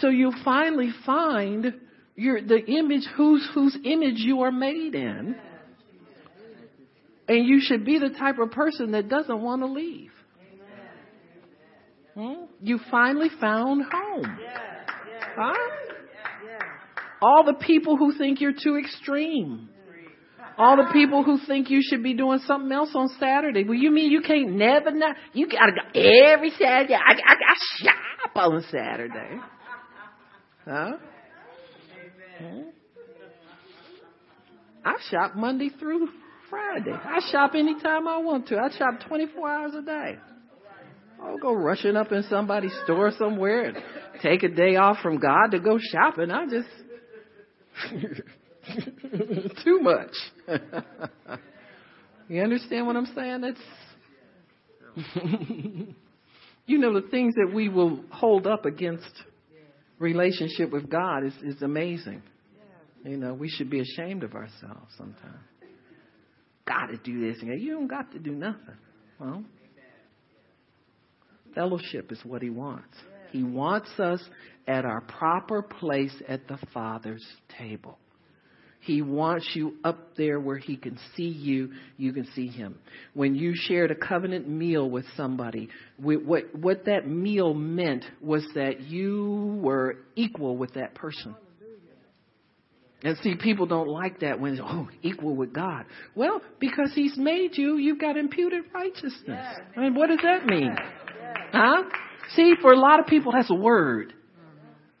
[0.00, 1.72] So you finally find
[2.16, 5.36] your the image whose whose image you are made in.
[7.26, 10.10] And you should be the type of person that doesn't want to leave.
[12.14, 12.44] Hmm?
[12.60, 14.38] You finally found home.
[15.34, 15.54] Huh?
[17.22, 19.70] All the people who think you're too extreme.
[20.56, 23.64] All the people who think you should be doing something else on Saturday.
[23.64, 25.16] Well, you mean you can't never not?
[25.32, 26.94] You gotta go every Saturday.
[26.94, 29.40] I, I, I shop on Saturday.
[30.64, 30.92] Huh?
[32.38, 32.60] Hmm?
[34.84, 36.08] I shop Monday through
[36.50, 36.92] Friday.
[36.92, 38.58] I shop anytime I want to.
[38.58, 40.18] I shop 24 hours a day.
[41.22, 43.78] I'll go rushing up in somebody's store somewhere and
[44.22, 46.30] take a day off from God to go shopping.
[46.30, 46.68] I just
[49.64, 50.12] Too much.
[52.28, 53.40] you understand what I'm saying?
[53.40, 53.60] That's
[56.66, 59.10] you know the things that we will hold up against
[59.98, 62.22] relationship with God is, is amazing.
[63.04, 65.34] You know, we should be ashamed of ourselves sometimes.
[66.66, 67.42] got to do this.
[67.42, 68.76] You don't got to do nothing.
[69.20, 69.44] Well,
[71.54, 72.96] fellowship is what he wants.
[73.30, 74.22] He wants us
[74.66, 77.24] at our proper place at the Father's
[77.58, 77.98] table.
[78.84, 82.78] He wants you up there where he can see you, you can see him.
[83.14, 88.82] When you shared a covenant meal with somebody, what, what that meal meant was that
[88.82, 91.34] you were equal with that person.
[93.02, 95.86] And see, people don't like that when, oh, equal with God.
[96.14, 99.46] Well, because He's made you, you've got imputed righteousness.
[99.76, 100.74] I mean, what does that mean?
[101.52, 101.84] Huh?
[102.34, 104.12] See, for a lot of people, that's a word.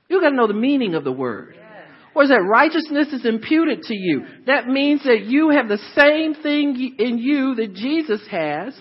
[0.08, 1.56] You got to know the meaning of the word.
[2.22, 4.22] Is that righteousness is imputed to you?
[4.46, 8.74] That means that you have the same thing in you that Jesus has.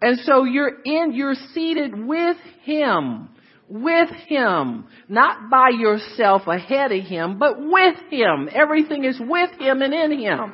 [0.00, 3.30] And so you're in, you're seated with Him
[3.68, 8.48] with Him, not by yourself ahead of Him, but with Him.
[8.52, 10.52] Everything is with Him and in Him.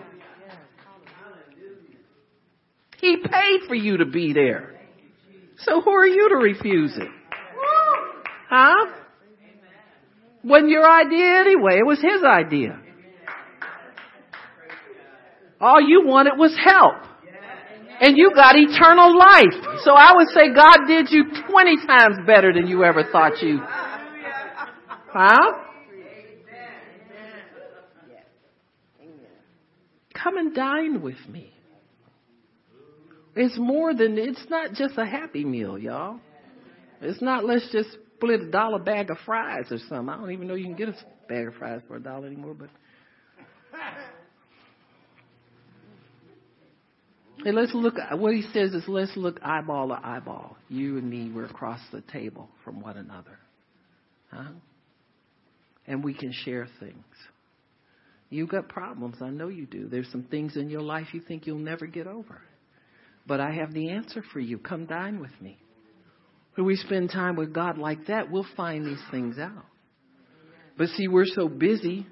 [3.00, 4.80] He paid for you to be there.
[5.58, 7.08] So who are you to refuse it?
[8.48, 9.01] Huh?
[10.44, 11.78] Wasn't your idea anyway.
[11.78, 12.80] It was His idea.
[15.60, 17.12] All you wanted was help
[18.02, 19.78] and you got eternal life.
[19.84, 23.60] So I would say God did you 20 times better than you ever thought you.
[25.12, 25.52] Huh?
[30.14, 31.52] Come and dine with me.
[33.36, 36.18] It's more than, it's not just a happy meal, y'all.
[37.00, 37.88] It's not let's just
[38.22, 40.08] split a dollar bag of fries or something.
[40.08, 40.94] I don't even know you can get a
[41.28, 42.70] bag of fries for a dollar anymore, but
[47.44, 50.56] And let's look, what he says is let's look eyeball to eyeball.
[50.68, 53.36] You and me, we're across the table from one another.
[54.30, 54.52] Huh?
[55.88, 57.04] And we can share things.
[58.30, 59.16] You've got problems.
[59.20, 59.88] I know you do.
[59.88, 62.40] There's some things in your life you think you'll never get over.
[63.26, 64.58] But I have the answer for you.
[64.58, 65.58] Come dine with me.
[66.54, 69.64] When we spend time with God like that, we'll find these things out.
[70.76, 72.06] But see, we're so busy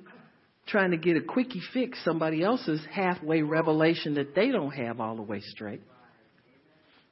[0.66, 5.16] trying to get a quickie fix somebody else's halfway revelation that they don't have all
[5.16, 5.82] the way straight.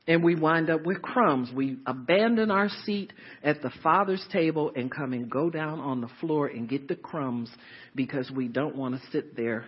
[0.06, 1.50] And we wind up with crumbs.
[1.54, 3.12] We abandon our seat
[3.42, 6.96] at the Father's table and come and go down on the floor and get the
[6.96, 7.50] crumbs
[7.94, 9.66] because we don't want to sit there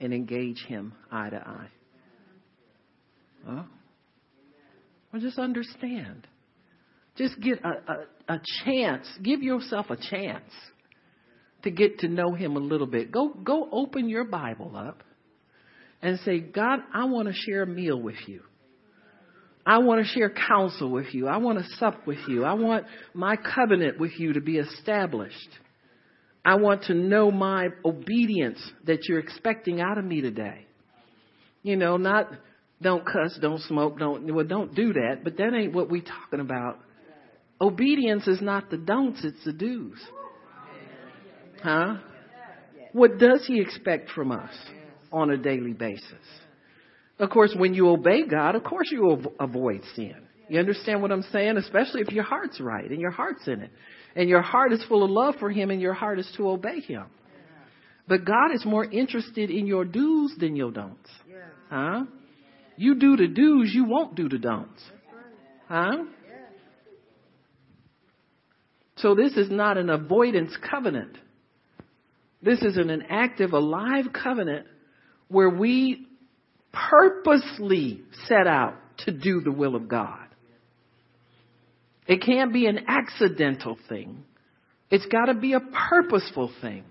[0.00, 1.68] and engage Him eye to eye.
[3.46, 3.62] Huh?
[5.12, 6.26] Well, just understand.
[7.16, 9.06] Just get a, a, a chance.
[9.22, 10.50] Give yourself a chance
[11.64, 15.02] to get to know him a little bit, go go open your Bible up
[16.00, 18.42] and say, God, I want to share a meal with you.
[19.66, 21.26] I want to share counsel with you.
[21.26, 22.44] I want to sup with you.
[22.44, 22.84] I want
[23.14, 25.48] my covenant with you to be established.
[26.44, 30.66] I want to know my obedience that you're expecting out of me today.
[31.62, 32.30] You know, not
[32.82, 35.20] don't cuss, don't smoke, don't well, don't do that.
[35.24, 36.78] But that ain't what we talking about.
[37.64, 39.98] Obedience is not the don'ts; it's the do's.
[41.62, 41.96] Huh?
[42.92, 44.52] What does he expect from us
[45.10, 46.26] on a daily basis?
[47.18, 50.14] Of course, when you obey God, of course you avoid sin.
[50.50, 51.56] You understand what I'm saying?
[51.56, 53.70] Especially if your heart's right and your heart's in it.
[54.14, 56.80] And your heart is full of love for Him and your heart is to obey
[56.80, 57.06] Him.
[58.06, 61.10] But God is more interested in your do's than your don'ts.
[61.70, 62.04] Huh?
[62.76, 64.82] You do the do's, you won't do the don'ts.
[65.66, 66.04] Huh?
[68.96, 71.16] So this is not an avoidance covenant.
[72.42, 74.66] This is an active, alive covenant
[75.28, 76.06] where we
[76.72, 80.18] purposely set out to do the will of God.
[82.06, 84.24] It can't be an accidental thing.
[84.90, 86.84] It's got to be a purposeful thing.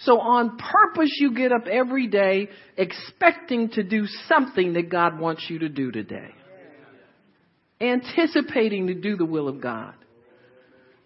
[0.00, 5.46] So on purpose, you get up every day expecting to do something that God wants
[5.48, 6.34] you to do today.
[7.80, 9.94] Anticipating to do the will of God.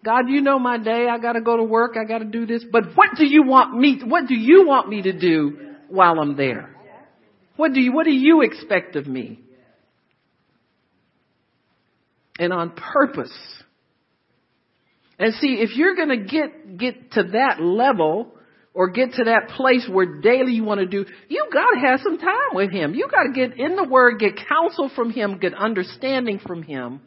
[0.03, 1.07] God, you know my day.
[1.07, 1.95] I got to go to work.
[1.97, 2.63] I got to do this.
[2.69, 4.01] But what do you want me?
[4.03, 6.75] What do you want me to do while I'm there?
[7.55, 9.39] What do you, what do you expect of me?
[12.39, 13.33] And on purpose.
[15.19, 18.33] And see, if you're to get, get to that level
[18.73, 21.99] or get to that place where daily you want to do, you got to have
[22.03, 22.95] some time with Him.
[22.95, 27.01] You got to get in the Word, get counsel from Him, get understanding from Him,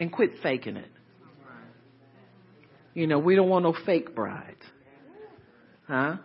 [0.00, 0.88] and quit faking it.
[2.98, 4.64] You know, we don't want no fake brides.
[5.86, 6.16] Huh?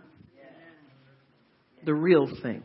[1.85, 2.63] The real thing.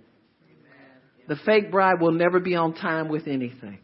[1.29, 3.81] The fake bride will never be on time with anything.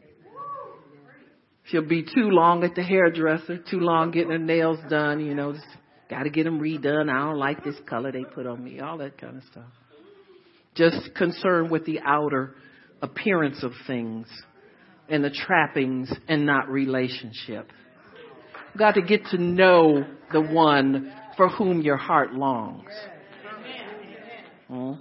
[1.64, 5.56] She'll be too long at the hairdresser, too long getting her nails done, you know,
[6.08, 7.10] got to get them redone.
[7.10, 9.68] I don't like this color they put on me, all that kind of stuff.
[10.74, 12.54] just concerned with the outer
[13.02, 14.26] appearance of things
[15.06, 17.70] and the trappings and not relationship.
[18.76, 22.90] Got to get to know the one for whom your heart longs.
[24.68, 24.92] Hmm?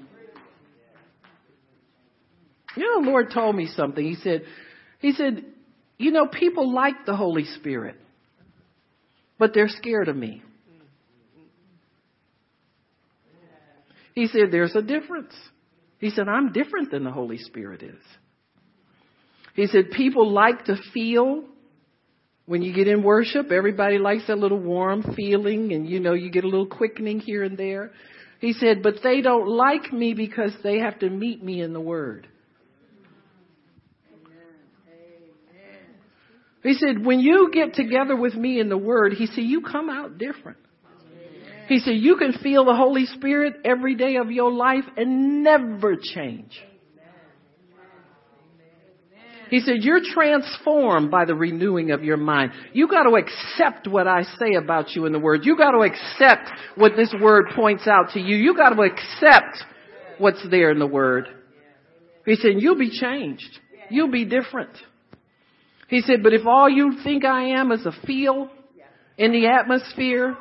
[2.76, 4.04] You know, the Lord told me something.
[4.04, 4.44] He said,
[5.00, 5.46] He said,
[5.98, 7.96] you know, people like the Holy Spirit,
[9.38, 10.42] but they're scared of me.
[14.14, 15.34] He said, there's a difference.
[16.00, 18.02] He said, I'm different than the Holy Spirit is.
[19.56, 21.46] He said, people like to feel
[22.46, 26.30] when you get in worship, everybody likes that little warm feeling and you know, you
[26.30, 27.92] get a little quickening here and there.
[28.40, 31.80] He said, but they don't like me because they have to meet me in the
[31.80, 32.28] Word.
[36.62, 39.90] He said, when you get together with me in the Word, he said, you come
[39.90, 40.58] out different.
[41.68, 45.96] He said, you can feel the Holy Spirit every day of your life and never
[45.96, 46.52] change.
[49.54, 52.54] He said, you're transformed by the renewing of your mind.
[52.74, 55.42] You got to accept what I say about you in the Word.
[55.46, 58.36] You got to accept what this Word points out to you.
[58.36, 59.64] You got to accept
[60.18, 61.28] what's there in the Word.
[62.26, 63.60] He said, you'll be changed.
[63.92, 64.72] You'll be different.
[65.88, 68.50] He said, but if all you think I am is a feel
[69.20, 70.36] in the atmosphere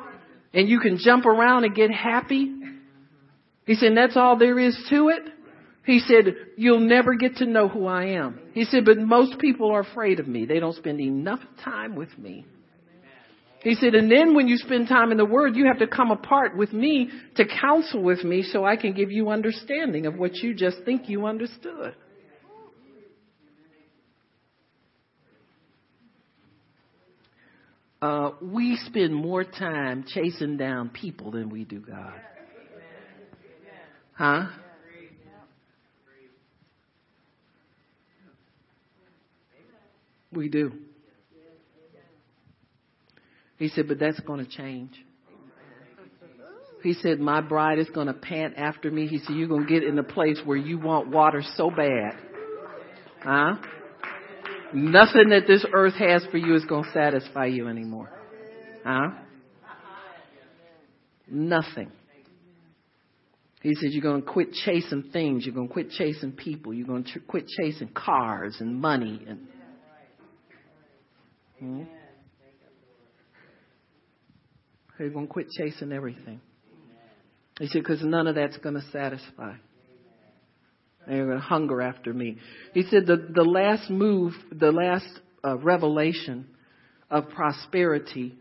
[0.55, 2.51] and you can jump around and get happy,
[3.67, 5.32] he said, that's all there is to it.
[5.85, 8.39] He said, you'll never get to know who I am.
[8.53, 10.45] He said, but most people are afraid of me.
[10.45, 12.45] They don't spend enough time with me.
[13.63, 16.11] He said, and then when you spend time in the Word, you have to come
[16.11, 20.35] apart with me to counsel with me so I can give you understanding of what
[20.35, 21.95] you just think you understood.
[28.01, 32.19] Uh, we spend more time chasing down people than we do God.
[34.13, 34.47] Huh?
[40.33, 40.73] We do.
[43.57, 44.91] He said, but that's going to change.
[46.81, 49.07] He said, my bride is going to pant after me.
[49.07, 52.17] He said, you're going to get in a place where you want water so bad.
[53.21, 53.55] Huh?
[54.73, 58.11] Nothing that this earth has for you is going to satisfy you anymore.
[58.83, 59.11] Huh?
[61.29, 61.91] Nothing.
[63.61, 65.45] He says you're going to quit chasing things.
[65.45, 66.73] You're going to quit chasing people.
[66.73, 69.47] You're going to ch- quit chasing cars and money and.
[71.63, 71.83] Hmm?
[74.99, 76.41] You're going to quit chasing everything.
[77.57, 79.53] He said because none of that's going to satisfy.
[81.07, 82.37] They're going to hunger after me.
[82.73, 85.07] He said the, the last move, the last
[85.43, 86.47] uh, revelation
[87.09, 88.37] of prosperity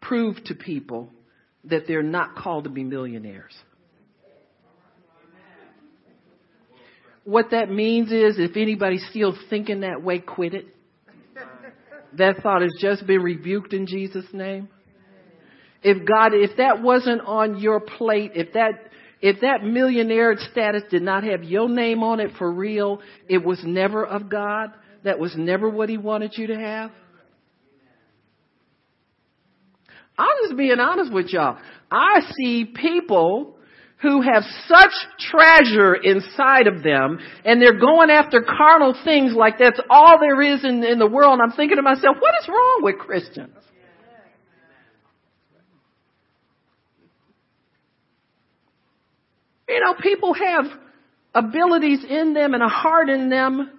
[0.00, 1.10] proved to people
[1.64, 3.54] that they're not called to be millionaires.
[7.24, 10.66] What that means is if anybody's still thinking that way, quit it.
[12.18, 14.68] That thought has just been rebuked in Jesus' name.
[15.82, 18.90] If God, if that wasn't on your plate, if that
[19.20, 23.60] if that millionaire status did not have your name on it for real, it was
[23.64, 24.72] never of God.
[25.04, 26.90] That was never what He wanted you to have.
[30.18, 31.58] I'm just being honest with y'all.
[31.90, 33.55] I see people
[34.02, 39.80] who have such treasure inside of them and they're going after carnal things like that's
[39.88, 41.34] all there is in, in the world.
[41.34, 43.56] And I'm thinking to myself, what is wrong with Christians?
[49.68, 50.64] You know, people have
[51.34, 53.75] abilities in them and a heart in them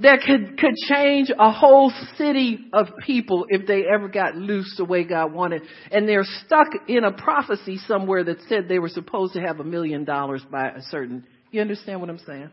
[0.00, 4.84] that could, could change a whole city of people if they ever got loose the
[4.84, 5.62] way God wanted.
[5.90, 9.64] And they're stuck in a prophecy somewhere that said they were supposed to have a
[9.64, 12.50] million dollars by a certain, you understand what I'm saying?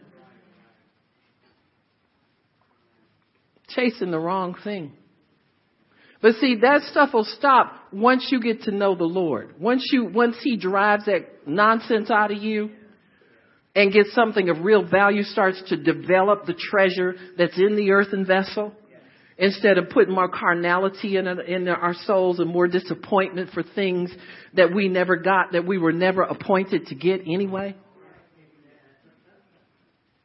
[3.68, 4.94] Chasing the wrong thing.
[6.22, 9.54] But see, that stuff will stop once you get to know the Lord.
[9.60, 12.72] Once you, once He drives that nonsense out of you
[13.76, 18.26] and get something of real value, starts to develop the treasure that's in the earthen
[18.26, 18.72] vessel,
[19.38, 24.10] instead of putting more carnality in, in our souls and more disappointment for things
[24.54, 27.76] that we never got, that we were never appointed to get anyway.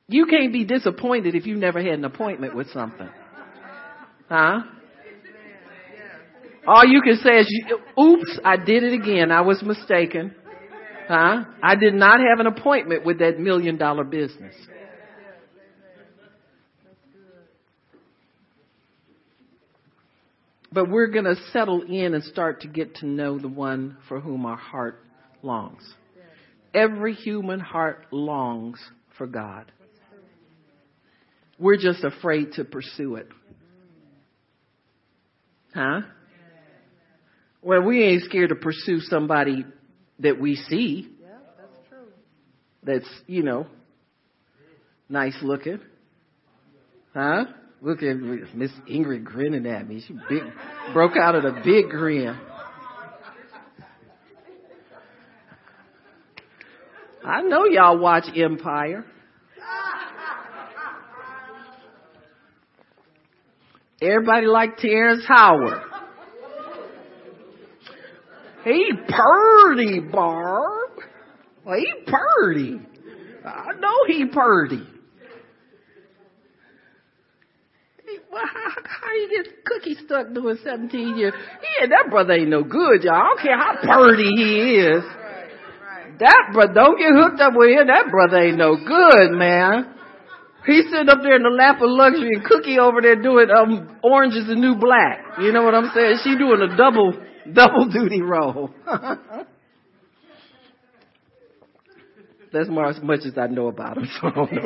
[0.07, 3.09] You can't be disappointed if you never had an appointment with something.
[4.29, 4.61] Huh?
[6.67, 7.65] All you can say is,
[7.99, 9.33] oops, I did it again.
[9.33, 10.35] I was mistaken.
[11.11, 11.43] Huh?
[11.61, 14.55] I did not have an appointment with that million dollar business.
[20.73, 24.21] But we're going to settle in and start to get to know the one for
[24.21, 25.01] whom our heart
[25.43, 25.83] longs.
[26.73, 28.79] Every human heart longs
[29.19, 29.73] for God.
[31.59, 33.27] We're just afraid to pursue it.
[35.75, 36.03] Huh?
[37.63, 39.65] Well, we ain't scared to pursue somebody
[40.21, 41.09] that we see.
[41.21, 42.07] Yeah, that's true.
[42.83, 43.67] That's, you know,
[45.09, 45.81] nice looking.
[47.15, 47.45] Huh?
[47.83, 48.17] Look at
[48.55, 50.03] Miss Ingrid grinning at me.
[50.07, 50.43] She big,
[50.93, 52.39] broke out of a big grin.
[57.25, 59.05] I know y'all watch Empire.
[64.03, 65.90] Everybody like Terrence Howard.
[68.65, 70.91] He purdy, Barb.
[71.65, 72.81] Well, he purdy.
[73.45, 74.87] I know he purdy.
[78.33, 81.33] Well, how, how you get cookie stuck doing 17 years?
[81.35, 83.15] Yeah, that brother ain't no good, y'all.
[83.15, 85.05] I don't care how purdy he is.
[86.19, 87.87] That brother, don't get hooked up with him.
[87.87, 89.95] That brother ain't no good, man.
[90.67, 93.89] He's sitting up there in the lap of luxury and Cookie over there doing um
[94.37, 95.41] is the new black.
[95.41, 96.21] You know what I'm saying?
[96.23, 97.17] She doing a double
[97.53, 98.71] double duty role.
[102.53, 104.63] That's more as much as I know about him, so I don't know.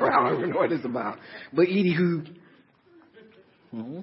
[0.00, 1.18] I don't know what it's about.
[1.52, 2.22] But Edie who
[3.70, 4.00] hmm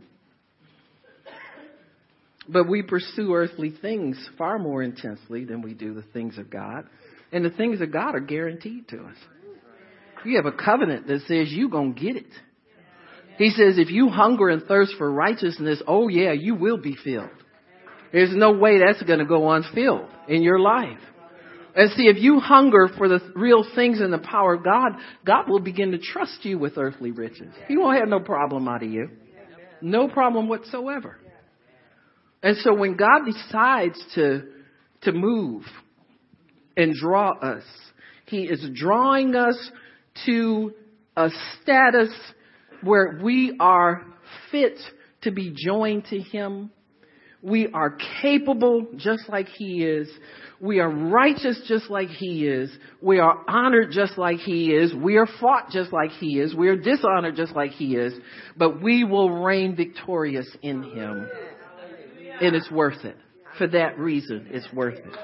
[2.48, 6.86] But we pursue earthly things far more intensely than we do the things of God.
[7.32, 9.18] And the things of God are guaranteed to us.
[10.24, 12.32] You have a covenant that says you're going to get it.
[13.38, 17.30] He says if you hunger and thirst for righteousness, oh yeah, you will be filled.
[18.16, 21.00] There's no way that's going to go unfilled in your life.
[21.76, 24.94] And see, if you hunger for the real things and the power of God,
[25.26, 27.54] God will begin to trust you with earthly riches.
[27.68, 29.10] He won't have no problem out of you.
[29.82, 31.18] No problem whatsoever.
[32.42, 34.44] And so when God decides to,
[35.02, 35.64] to move
[36.78, 37.64] and draw us,
[38.28, 39.58] He is drawing us
[40.26, 40.74] to
[41.18, 41.28] a
[41.62, 42.16] status
[42.82, 44.06] where we are
[44.52, 44.80] fit
[45.24, 46.72] to be joined to Him.
[47.46, 50.10] We are capable just like He is.
[50.60, 52.76] We are righteous just like He is.
[53.04, 54.96] We are honored just like He is.
[54.96, 56.56] We are fought just like He is.
[56.56, 58.16] We are dishonored just like He is.
[58.58, 61.30] But we will reign victorious in Him.
[62.42, 63.16] And it's worth it.
[63.60, 65.16] For that reason, it's worth it.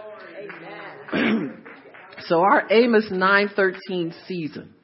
[2.27, 4.75] so our Amos 913 season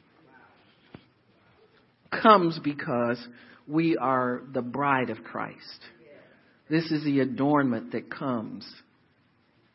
[2.12, 3.24] comes because
[3.68, 5.86] we are the bride of Christ.
[6.70, 8.68] This is the adornment that comes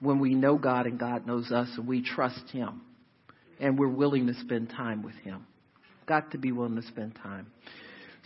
[0.01, 2.83] when we know God and God knows us and we trust Him
[3.61, 5.47] and we're willing to spend time with Him.
[6.07, 7.47] Got to be willing to spend time.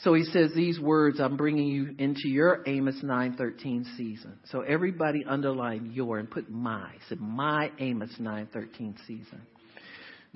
[0.03, 4.39] So he says these words I'm bringing you into your Amos 9:13 season.
[4.51, 6.91] So everybody underline your and put my.
[7.09, 9.41] Said my Amos 9:13 season.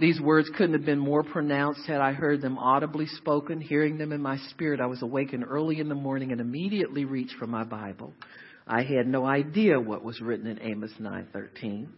[0.00, 3.60] These words couldn't have been more pronounced had I heard them audibly spoken.
[3.60, 7.34] Hearing them in my spirit, I was awakened early in the morning and immediately reached
[7.38, 8.14] for my Bible.
[8.66, 11.88] I had no idea what was written in Amos 9:13.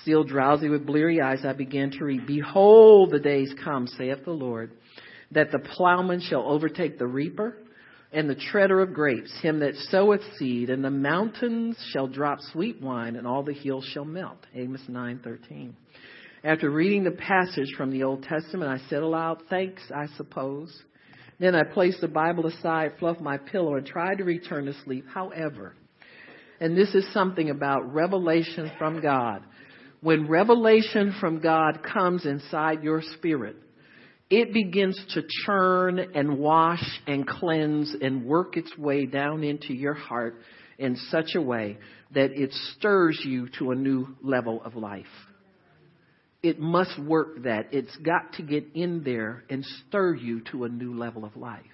[0.00, 4.30] Still drowsy with bleary eyes, I began to read, Behold, the days come, saith the
[4.30, 4.70] Lord,
[5.32, 7.58] that the plowman shall overtake the reaper,
[8.12, 12.80] and the treader of grapes, him that soweth seed, and the mountains shall drop sweet
[12.80, 14.46] wine, and all the hills shall melt.
[14.54, 15.74] Amos 9:13.
[16.44, 20.82] After reading the passage from the Old Testament, I said aloud, "Thanks, I suppose."
[21.38, 25.06] Then I placed the Bible aside, fluffed my pillow, and tried to return to sleep.
[25.08, 25.74] However,
[26.60, 29.42] and this is something about revelation from God.
[30.00, 33.56] When revelation from God comes inside your spirit,
[34.30, 39.94] it begins to churn and wash and cleanse and work its way down into your
[39.94, 40.40] heart
[40.78, 41.78] in such a way
[42.12, 45.06] that it stirs you to a new level of life.
[46.46, 47.70] It must work that.
[47.72, 51.64] It's got to get in there and stir you to a new level of life.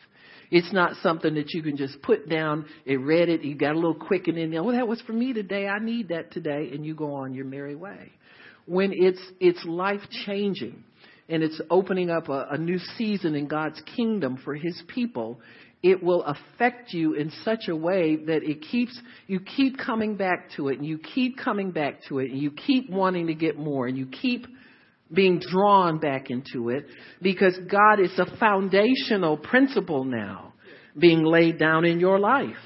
[0.51, 3.43] It's not something that you can just put down and read it.
[3.43, 4.63] You got a little quickening in there.
[4.63, 5.67] Well, oh, that was for me today.
[5.67, 6.71] I need that today.
[6.73, 8.13] And you go on your merry way.
[8.65, 10.85] When it's, it's life changing
[11.29, 15.39] and it's opening up a, a new season in God's kingdom for His people,
[15.83, 20.49] it will affect you in such a way that it keeps you keep coming back
[20.57, 23.59] to it and you keep coming back to it and you keep wanting to get
[23.59, 24.47] more and you keep
[25.13, 26.87] being drawn back into it
[27.21, 30.53] because God is a foundational principle now
[30.99, 32.57] being laid down in your life.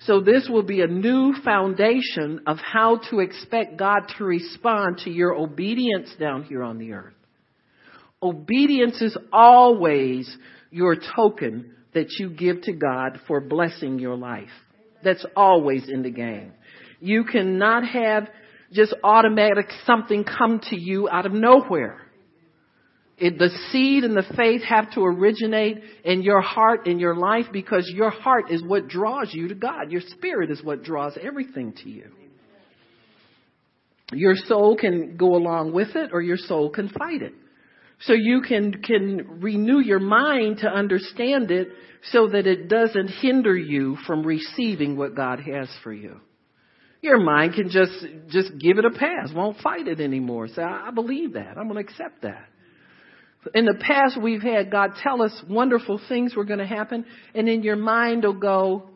[0.00, 5.10] So this will be a new foundation of how to expect God to respond to
[5.10, 7.14] your obedience down here on the earth.
[8.22, 10.34] Obedience is always
[10.70, 14.48] your token that you give to God for blessing your life.
[15.02, 16.52] That's always in the game.
[17.00, 18.28] You cannot have
[18.72, 22.00] just automatic something come to you out of nowhere.
[23.18, 27.46] It, the seed and the faith have to originate in your heart, in your life,
[27.52, 29.90] because your heart is what draws you to God.
[29.90, 32.06] Your spirit is what draws everything to you.
[34.12, 37.34] Your soul can go along with it or your soul can fight it.
[38.00, 41.68] So you can, can renew your mind to understand it
[42.04, 46.20] so that it doesn't hinder you from receiving what God has for you.
[47.02, 47.92] Your mind can just,
[48.28, 50.48] just give it a pass, won't fight it anymore.
[50.48, 51.56] Say, I believe that.
[51.56, 52.46] I'm going to accept that.
[53.54, 57.48] In the past, we've had God tell us wonderful things were going to happen, and
[57.48, 58.90] in your mind will go,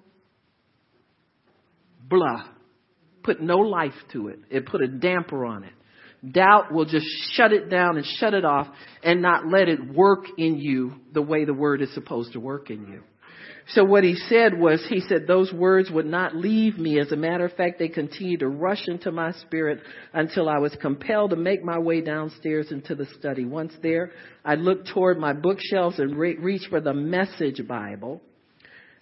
[2.06, 2.44] blah.
[3.22, 4.40] Put no life to it.
[4.50, 5.72] It put a damper on it.
[6.30, 8.66] Doubt will just shut it down and shut it off
[9.02, 12.70] and not let it work in you the way the word is supposed to work
[12.70, 13.02] in you.
[13.68, 17.00] So what he said was, he said those words would not leave me.
[17.00, 19.80] As a matter of fact, they continued to rush into my spirit
[20.12, 23.46] until I was compelled to make my way downstairs into the study.
[23.46, 24.12] Once there,
[24.44, 28.20] I looked toward my bookshelves and re- reached for the Message Bible.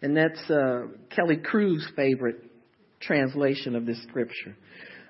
[0.00, 2.36] And that's uh, Kelly Crew's favorite
[3.00, 4.56] translation of this scripture.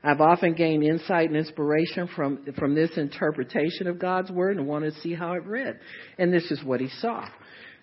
[0.04, 4.94] I've often gained insight and inspiration from, from this interpretation of God's word and wanted
[4.94, 5.78] to see how it read.
[6.18, 7.28] And this is what he saw.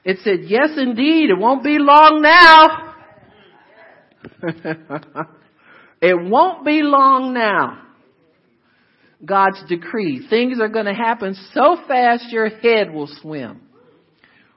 [0.03, 2.95] It said, yes indeed, it won't be long now.
[6.01, 7.83] it won't be long now.
[9.23, 10.25] God's decree.
[10.29, 13.61] Things are going to happen so fast your head will swim.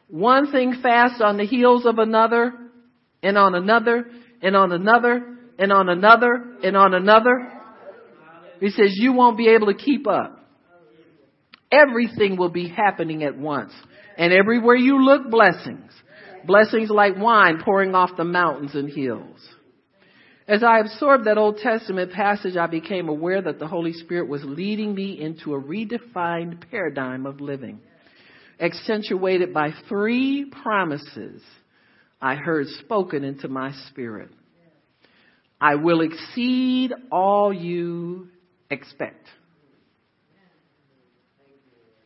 [0.09, 2.53] One thing fast on the heels of another,
[3.23, 4.07] and on another,
[4.41, 7.51] and on another, and on another, and on another.
[8.61, 10.39] He says you won't be able to keep up.
[11.71, 13.73] Everything will be happening at once.
[14.17, 15.91] And everywhere you look, blessings.
[16.47, 19.39] Blessings like wine pouring off the mountains and hills.
[20.49, 24.43] As I absorbed that Old Testament passage, I became aware that the Holy Spirit was
[24.45, 27.79] leading me into a redefined paradigm of living,
[28.59, 31.43] accentuated by three promises
[32.21, 34.31] I heard spoken into my spirit.
[35.61, 38.29] I will exceed all you
[38.69, 39.29] expect.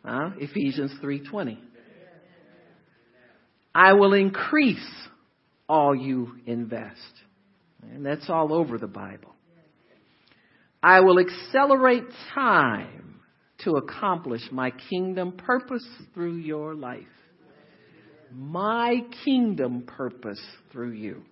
[0.05, 1.59] Ephesians 3:20.
[3.77, 4.79] I will increase
[5.69, 7.13] all you invest.
[7.83, 9.35] And that's all over the Bible.
[10.83, 12.05] I will accelerate
[12.35, 13.21] time
[13.65, 17.03] to accomplish my kingdom purpose through your life.
[18.33, 20.41] My kingdom purpose
[20.73, 21.23] through you.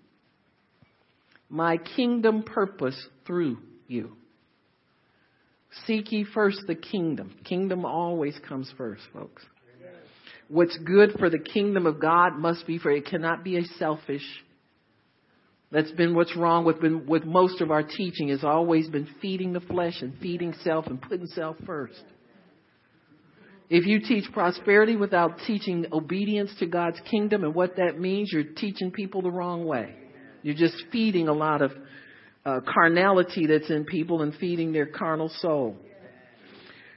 [1.49, 3.57] My kingdom purpose through
[3.88, 4.16] you.
[5.86, 7.34] Seek ye first the kingdom.
[7.42, 9.42] Kingdom always comes first, folks.
[10.55, 14.23] What's good for the kingdom of God must be for it cannot be a selfish.
[15.73, 19.53] That's been what's wrong with been, with most of our teaching has always been feeding
[19.53, 22.01] the flesh and feeding self and putting self first.
[23.69, 28.45] If you teach prosperity without teaching obedience to God's kingdom and what that means, you're
[28.45, 29.97] teaching people the wrong way.
[30.45, 31.73] You're just feeding a lot of
[32.47, 35.77] uh, carnality that's in people and feeding their carnal soul.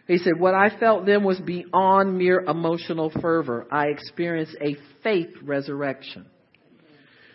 [0.07, 3.67] He said, What I felt then was beyond mere emotional fervor.
[3.71, 6.25] I experienced a faith resurrection.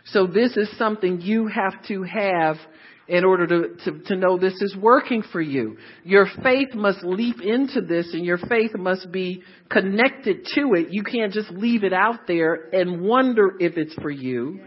[0.07, 2.57] So this is something you have to have
[3.09, 5.77] in order to, to, to know this is working for you.
[6.03, 10.89] Your faith must leap into this and your faith must be connected to it.
[10.91, 14.61] You can't just leave it out there and wonder if it's for you.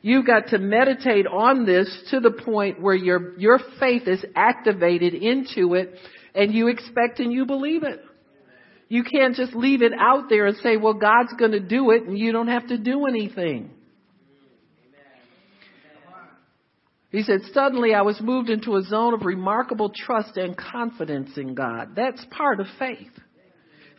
[0.00, 5.14] You've got to meditate on this to the point where your, your faith is activated
[5.14, 5.96] into it
[6.34, 8.00] and you expect and you believe it.
[8.88, 12.02] You can't just leave it out there and say, well, God's going to do it
[12.02, 13.70] and you don't have to do anything.
[17.10, 21.54] He said, suddenly I was moved into a zone of remarkable trust and confidence in
[21.54, 21.94] God.
[21.94, 23.12] That's part of faith.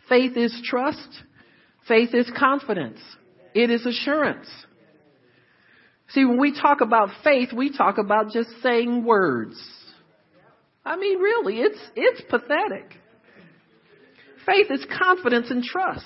[0.08, 1.08] Faith is trust.
[1.86, 2.98] Faith is confidence.
[3.54, 4.48] It is assurance.
[6.08, 9.56] See, when we talk about faith, we talk about just saying words.
[10.84, 13.00] I mean, really, it's, it's pathetic.
[14.44, 16.04] Faith is confidence and trust.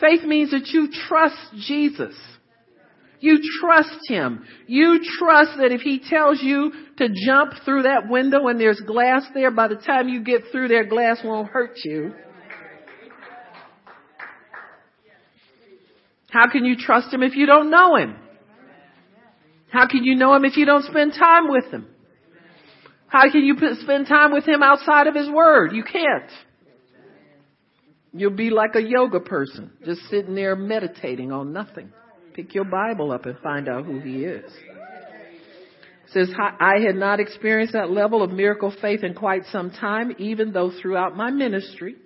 [0.00, 2.14] Faith means that you trust Jesus.
[3.18, 4.44] You trust Him.
[4.66, 9.22] You trust that if He tells you to jump through that window and there's glass
[9.34, 12.14] there, by the time you get through there, glass won't hurt you.
[16.30, 18.16] How can you trust Him if you don't know Him?
[19.70, 21.88] How can you know Him if you don't spend time with Him?
[23.16, 25.72] How can you spend time with Him outside of His Word?
[25.72, 26.30] You can't.
[28.12, 31.92] You'll be like a yoga person, just sitting there meditating on nothing.
[32.34, 34.52] Pick your Bible up and find out who He is.
[36.08, 40.52] says, I had not experienced that level of miracle faith in quite some time, even
[40.52, 41.96] though throughout my ministry,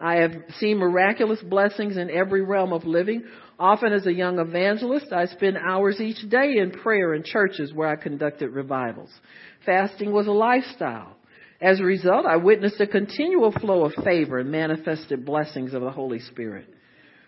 [0.00, 3.22] I have seen miraculous blessings in every realm of living.
[3.58, 7.86] Often as a young evangelist, I spent hours each day in prayer in churches where
[7.86, 9.10] I conducted revivals.
[9.64, 11.16] Fasting was a lifestyle.
[11.60, 15.90] As a result, I witnessed a continual flow of favor and manifested blessings of the
[15.90, 16.66] Holy Spirit.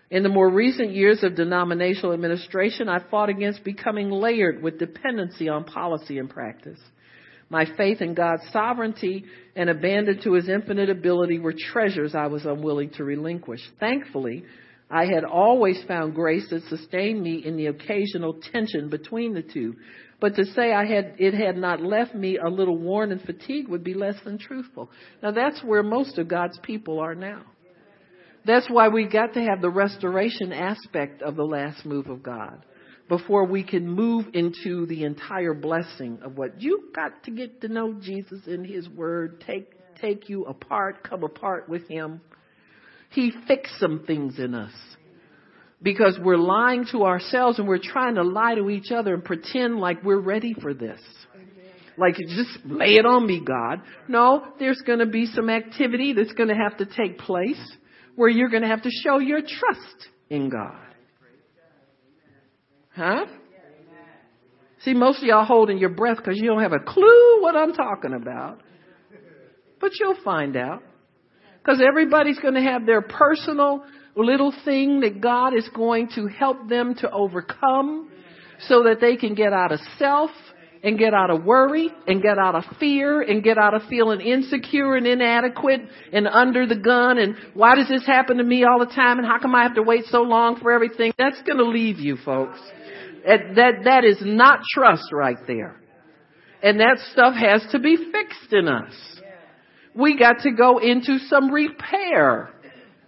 [0.09, 5.49] In the more recent years of denominational administration, I fought against becoming layered with dependency
[5.49, 6.79] on policy and practice.
[7.49, 9.25] My faith in God's sovereignty
[9.55, 13.61] and abandon to his infinite ability were treasures I was unwilling to relinquish.
[13.79, 14.43] Thankfully,
[14.89, 19.75] I had always found grace that sustained me in the occasional tension between the two.
[20.23, 23.67] But to say I had, it had not left me a little worn and fatigued
[23.67, 24.89] would be less than truthful.
[25.21, 27.41] Now that's where most of God's people are now.
[28.45, 32.65] That's why we got to have the restoration aspect of the last move of God
[33.09, 37.67] before we can move into the entire blessing of what you got to get to
[37.67, 42.21] know Jesus in His Word, take, take you apart, come apart with Him.
[43.09, 44.71] He fixed some things in us
[45.83, 49.79] because we're lying to ourselves and we're trying to lie to each other and pretend
[49.79, 50.99] like we're ready for this.
[51.97, 53.81] Like just lay it on me, God.
[54.07, 57.61] No, there's going to be some activity that's going to have to take place
[58.15, 60.79] where you're going to have to show your trust in God.
[62.95, 63.25] Huh?
[64.81, 67.73] See, most of y'all holding your breath because you don't have a clue what I'm
[67.73, 68.61] talking about.
[69.79, 70.83] But you'll find out.
[71.59, 73.85] Because everybody's going to have their personal
[74.15, 78.09] little thing that God is going to help them to overcome
[78.67, 80.29] so that they can get out of self
[80.83, 84.19] and get out of worry and get out of fear and get out of feeling
[84.19, 88.79] insecure and inadequate and under the gun and why does this happen to me all
[88.79, 91.13] the time and how come I have to wait so long for everything?
[91.17, 92.59] That's going to leave you folks.
[93.25, 95.79] That, that, that is not trust right there.
[96.61, 98.93] And that stuff has to be fixed in us.
[99.95, 102.52] We got to go into some repair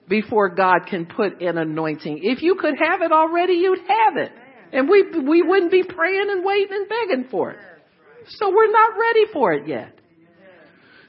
[0.08, 2.20] before God can put an anointing.
[2.22, 4.32] If you could have it already, you'd have it.
[4.72, 7.60] And we, we wouldn't be praying and waiting and begging for it.
[8.28, 9.98] So we're not ready for it yet.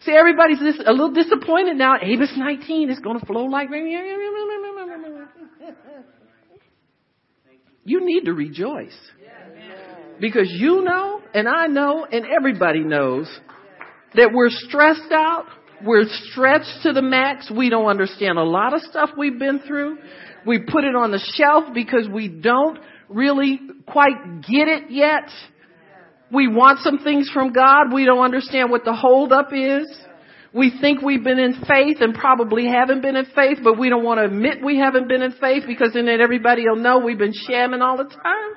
[0.03, 1.95] See, everybody's a little disappointed now.
[2.01, 3.69] Amos 19 is going to flow like.
[7.85, 8.97] You need to rejoice.
[10.21, 13.29] Because you know, and I know, and everybody knows
[14.15, 15.47] that we're stressed out,
[15.85, 17.51] we're stretched to the max.
[17.51, 19.99] We don't understand a lot of stuff we've been through.
[20.47, 25.29] We put it on the shelf because we don't really quite get it yet.
[26.33, 27.93] We want some things from God.
[27.93, 29.87] We don't understand what the holdup is.
[30.53, 34.05] We think we've been in faith and probably haven't been in faith, but we don't
[34.05, 37.35] want to admit we haven't been in faith because then everybody will know we've been
[37.47, 38.55] shamming all the time.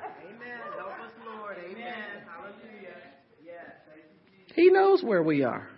[0.78, 1.58] Help us Lord.
[1.58, 2.24] Amen.
[2.26, 2.96] Hallelujah.
[4.54, 5.69] He knows where we are.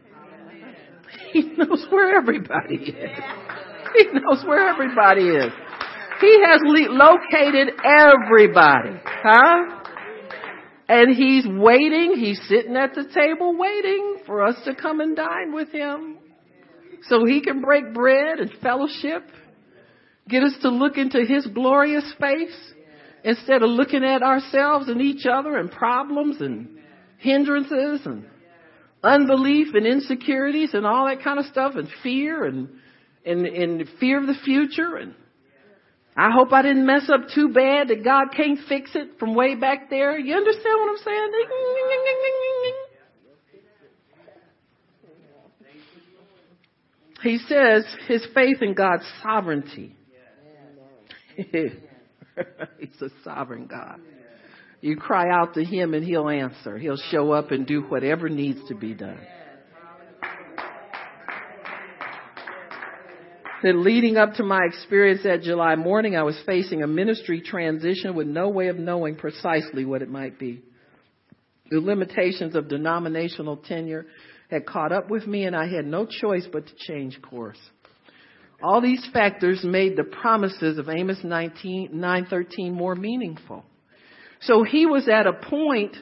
[1.33, 3.19] He knows where everybody is.
[3.97, 5.53] He knows where everybody is.
[6.21, 9.83] He has located everybody, huh?
[10.89, 15.55] And he's waiting, he's sitting at the table waiting for us to come and dine
[15.55, 16.19] with him.
[17.09, 19.25] So he can break bread and fellowship,
[20.29, 22.75] get us to look into his glorious face
[23.25, 26.79] instead of looking at ourselves and each other and problems and
[27.19, 28.27] hindrances and
[29.03, 32.69] unbelief and insecurities and all that kind of stuff and fear and,
[33.27, 35.15] and, and fear of the future and
[36.15, 39.55] I hope I didn't mess up too bad that God can't fix it from way
[39.55, 40.19] back there.
[40.19, 41.33] You understand what I'm saying?
[47.23, 49.97] He says his faith in God's sovereignty.
[51.37, 54.01] He's a sovereign God.
[54.83, 56.77] You cry out to him and he'll answer.
[56.77, 59.21] He'll show up and do whatever needs to be done.
[63.63, 68.17] Then leading up to my experience that July morning, I was facing a ministry transition
[68.17, 70.63] with no way of knowing precisely what it might be.
[71.71, 74.07] The limitations of denominational tenure
[74.51, 77.61] had caught up with me and I had no choice but to change course.
[78.61, 83.65] All these factors made the promises of Amos 19, 913 more meaningful.
[84.43, 85.97] So he was at a point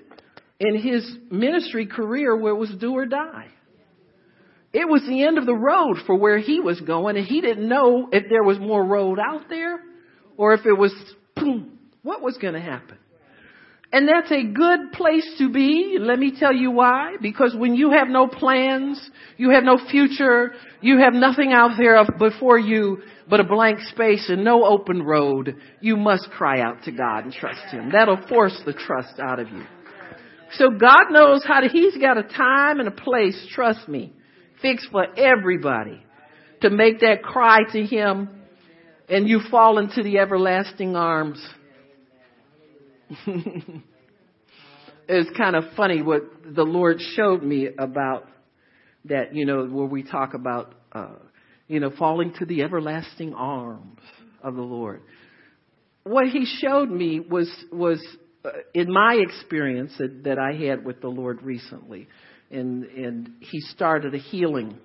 [0.59, 3.49] in his ministry career where it was do or die.
[4.73, 7.69] It was the end of the road for where he was going, and he didn't
[7.69, 9.81] know if there was more road out there
[10.37, 10.95] or if it was,
[11.35, 12.99] boom, what was going to happen.
[13.93, 15.97] And that's a good place to be.
[15.99, 17.17] Let me tell you why.
[17.21, 22.05] Because when you have no plans, you have no future, you have nothing out there
[22.19, 26.93] before you but a blank space and no open road, you must cry out to
[26.93, 27.91] God and trust Him.
[27.93, 29.65] That'll force the trust out of you.
[30.55, 34.13] So God knows how to, He's got a time and a place, trust me,
[34.61, 36.05] fixed for everybody
[36.63, 38.29] to make that cry to Him
[39.09, 41.45] and you fall into the everlasting arms.
[45.09, 48.29] it's kind of funny what the Lord showed me about
[49.07, 51.17] that, you know, where we talk about, uh,
[51.67, 54.01] you know, falling to the everlasting arms
[54.43, 55.03] of the Lord.
[56.05, 58.01] What he showed me was, was
[58.45, 62.09] uh, in my experience that, that I had with the Lord recently.
[62.51, 64.79] And, and he started a healing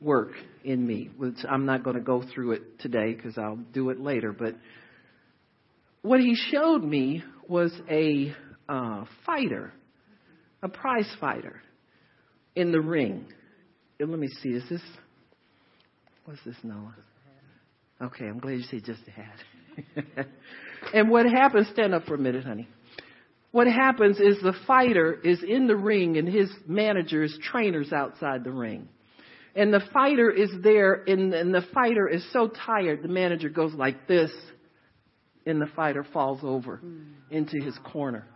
[0.00, 0.32] work
[0.64, 4.00] in me, which I'm not going to go through it today because I'll do it
[4.00, 4.32] later.
[4.32, 4.56] But
[6.06, 8.34] what he showed me was a
[8.68, 9.72] uh, fighter,
[10.62, 11.60] a prize fighter
[12.54, 13.26] in the ring.
[13.98, 14.82] And let me see, is this,
[16.24, 16.94] what's this, Noah?
[18.00, 20.26] Okay, I'm glad you said just a hat.
[20.94, 22.68] and what happens, stand up for a minute, honey.
[23.50, 26.76] What happens is the fighter is in the ring and his manager
[27.20, 28.88] manager's trainers outside the ring.
[29.54, 33.72] And the fighter is there and, and the fighter is so tired, the manager goes
[33.72, 34.30] like this
[35.46, 36.80] and the fighter falls over
[37.30, 38.26] into his corner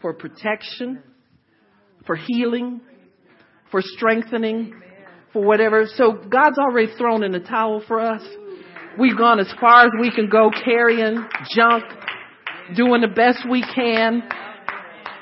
[0.00, 1.02] for protection,
[2.06, 2.80] for healing,
[3.70, 4.74] for strengthening,
[5.32, 5.86] for whatever.
[5.86, 8.22] So God's already thrown in the towel for us.
[8.98, 11.84] We've gone as far as we can go carrying junk,
[12.74, 14.22] doing the best we can.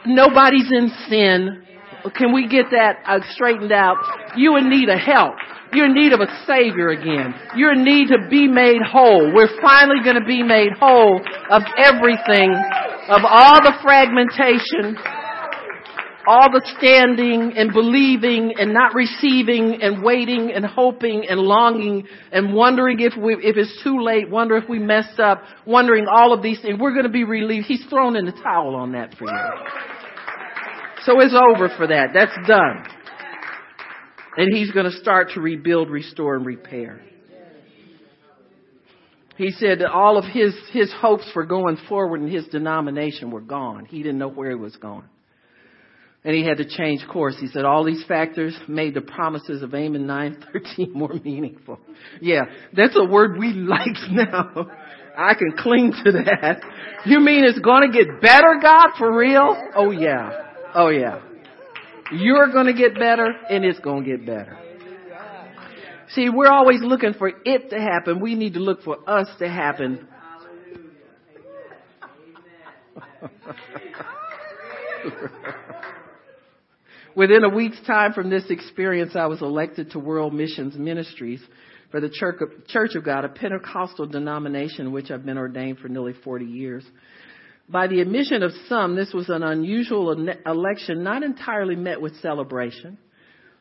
[0.07, 1.63] Nobody's in sin.
[2.15, 3.97] Can we get that uh, straightened out?
[4.37, 5.35] You in need of help.
[5.73, 7.35] You're in need of a savior again.
[7.57, 9.33] You're in need to be made whole.
[9.35, 12.55] We're finally going to be made whole of everything,
[13.09, 14.97] of all the fragmentation,
[16.27, 22.53] all the standing and believing and not receiving and waiting and hoping and longing and
[22.53, 26.43] wondering if we, if it's too late, wonder if we messed up, wondering all of
[26.43, 26.79] these things.
[26.81, 27.67] We're going to be relieved.
[27.67, 29.41] He's thrown in the towel on that for you.
[31.05, 32.09] So it's over for that.
[32.13, 32.96] That's done.
[34.37, 37.01] And he's going to start to rebuild, restore, and repair.
[39.37, 43.43] He said that all of his, his hopes for going forward in his denomination were
[43.43, 43.85] gone.
[43.85, 45.05] He didn't know where he was going.
[46.25, 47.37] And he had to change course.
[47.39, 50.01] He said all these factors made the promises of Amos
[50.77, 51.79] 9:13 more meaningful.
[52.21, 54.67] Yeah, that's a word we like now.
[55.17, 56.61] I can cling to that.
[57.05, 59.57] You mean it's going to get better, God, for real?
[59.75, 60.31] Oh yeah.
[60.75, 61.21] Oh yeah.
[62.13, 64.59] You're going to get better and it's going to get better.
[66.11, 68.21] See, we're always looking for it to happen.
[68.21, 70.07] We need to look for us to happen.
[77.17, 81.41] Within a week's time from this experience, I was elected to World Missions Ministries
[81.91, 82.11] for the
[82.69, 86.85] Church of God, a Pentecostal denomination which I've been ordained for nearly 40 years.
[87.69, 90.13] By the admission of some, this was an unusual
[90.47, 92.99] election not entirely met with celebration.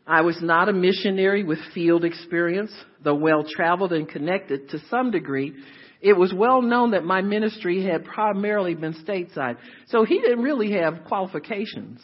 [0.06, 2.72] I was not a missionary with field experience,
[3.03, 5.56] though well traveled and connected to some degree.
[6.01, 9.58] It was well known that my ministry had primarily been stateside.
[9.88, 11.99] So he didn't really have qualifications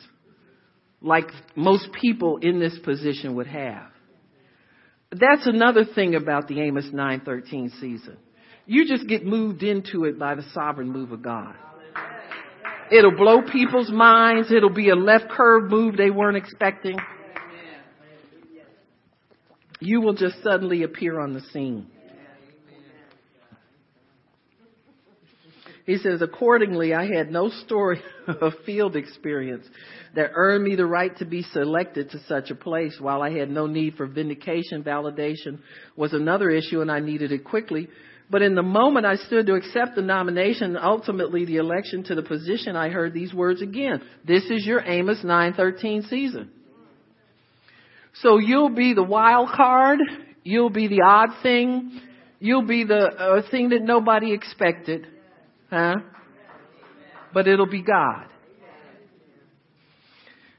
[1.02, 1.26] like
[1.56, 3.90] most people in this position would have.
[5.12, 8.18] That's another thing about the Amos 9:13 season.
[8.66, 11.56] You just get moved into it by the sovereign move of God.
[12.92, 14.52] It'll blow people's minds.
[14.52, 16.98] It'll be a left curve move they weren't expecting.
[19.80, 21.88] You will just suddenly appear on the scene.
[25.86, 29.66] He says, accordingly, I had no story of field experience
[30.16, 33.50] that earned me the right to be selected to such a place while I had
[33.50, 34.84] no need for vindication.
[34.84, 35.60] Validation
[35.96, 37.88] was another issue and I needed it quickly.
[38.32, 42.16] But in the moment I stood to accept the nomination, and ultimately the election to
[42.16, 44.02] the position, I heard these words again.
[44.26, 46.50] This is your Amos 913 season.
[48.22, 50.00] So you'll be the wild card.
[50.44, 52.00] You'll be the odd thing.
[52.40, 55.08] You'll be the uh, thing that nobody expected.
[55.70, 55.98] Huh?
[57.34, 58.28] But it'll be God.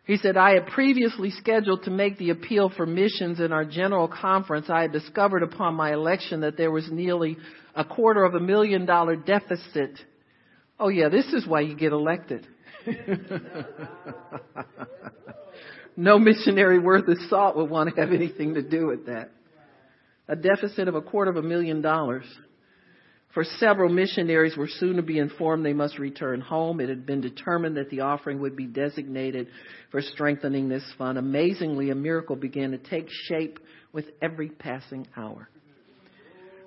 [0.04, 4.08] He said, I had previously scheduled to make the appeal for missions in our general
[4.08, 4.68] conference.
[4.68, 7.38] I had discovered upon my election that there was nearly
[7.74, 9.98] a quarter of a million dollar deficit.
[10.78, 12.46] Oh yeah, this is why you get elected.
[15.96, 19.30] no missionary worth his salt would want to have anything to do with that.
[20.28, 22.24] A deficit of a quarter of a million dollars.
[23.34, 26.80] For several missionaries were soon to be informed they must return home.
[26.80, 29.48] It had been determined that the offering would be designated
[29.90, 31.16] for strengthening this fund.
[31.16, 33.58] Amazingly, a miracle began to take shape
[33.92, 35.48] with every passing hour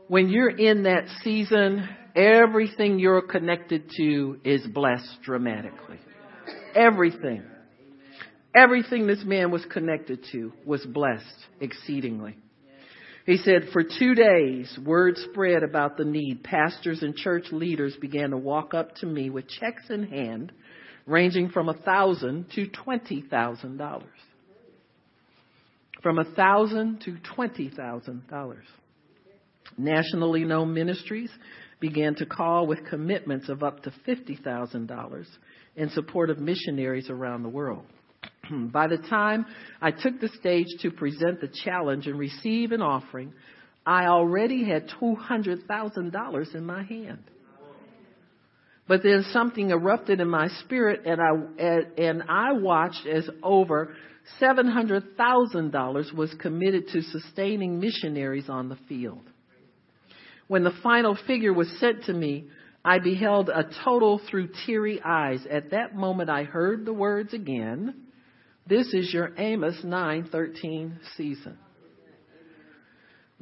[0.07, 5.99] when you're in that season, everything you're connected to is blessed dramatically.
[6.75, 7.43] Everything.
[8.55, 11.25] Everything this man was connected to was blessed
[11.59, 12.37] exceedingly.
[13.25, 16.43] He said, for two days, word spread about the need.
[16.43, 20.51] Pastors and church leaders began to walk up to me with checks in hand,
[21.07, 24.05] ranging from a thousand to twenty thousand dollars.
[26.03, 28.65] From a thousand to twenty thousand dollars.
[29.77, 31.29] Nationally known ministries
[31.79, 35.27] began to call with commitments of up to fifty thousand dollars
[35.75, 37.85] in support of missionaries around the world.
[38.51, 39.45] By the time
[39.81, 43.33] I took the stage to present the challenge and receive an offering,
[43.85, 47.23] I already had $200,000 in my hand.
[48.87, 53.95] But then something erupted in my spirit and I, and I watched as over
[54.39, 59.27] $700,000 was committed to sustaining missionaries on the field.
[60.47, 62.45] When the final figure was sent to me,
[62.83, 65.45] I beheld a total through teary eyes.
[65.49, 67.95] At that moment I heard the words again,
[68.67, 71.57] this is your Amos 9:13 season.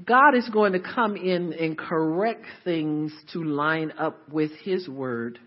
[0.06, 5.40] God is going to come in and correct things to line up with His Word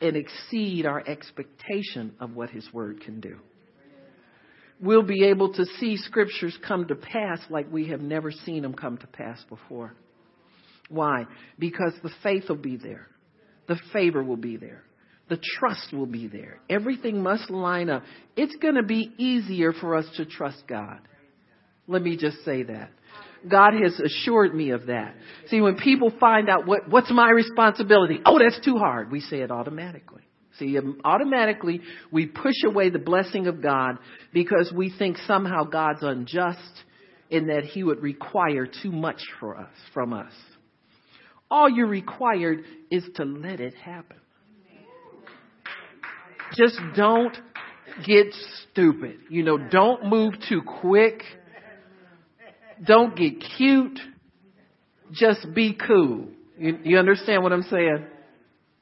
[0.00, 3.38] and exceed our expectation of what His Word can do.
[4.80, 8.74] We'll be able to see scriptures come to pass like we have never seen them
[8.74, 9.94] come to pass before.
[10.92, 11.26] Why?
[11.58, 13.08] Because the faith will be there.
[13.68, 14.82] The favor will be there.
[15.28, 16.60] The trust will be there.
[16.68, 18.02] Everything must line up.
[18.36, 20.98] It's going to be easier for us to trust God.
[21.88, 22.90] Let me just say that.
[23.50, 25.14] God has assured me of that.
[25.48, 29.40] See, when people find out what, what's my responsibility, oh, that's too hard, we say
[29.40, 30.22] it automatically.
[30.58, 31.80] See, um, automatically
[32.12, 33.98] we push away the blessing of God
[34.32, 36.60] because we think somehow God's unjust
[37.30, 40.32] in that He would require too much for us, from us.
[41.52, 44.16] All you're required is to let it happen.
[46.56, 47.36] Just don't
[48.06, 48.28] get
[48.70, 49.18] stupid.
[49.28, 51.22] You know, don't move too quick.
[52.82, 54.00] Don't get cute.
[55.12, 56.28] Just be cool.
[56.56, 58.06] You, you understand what I'm saying?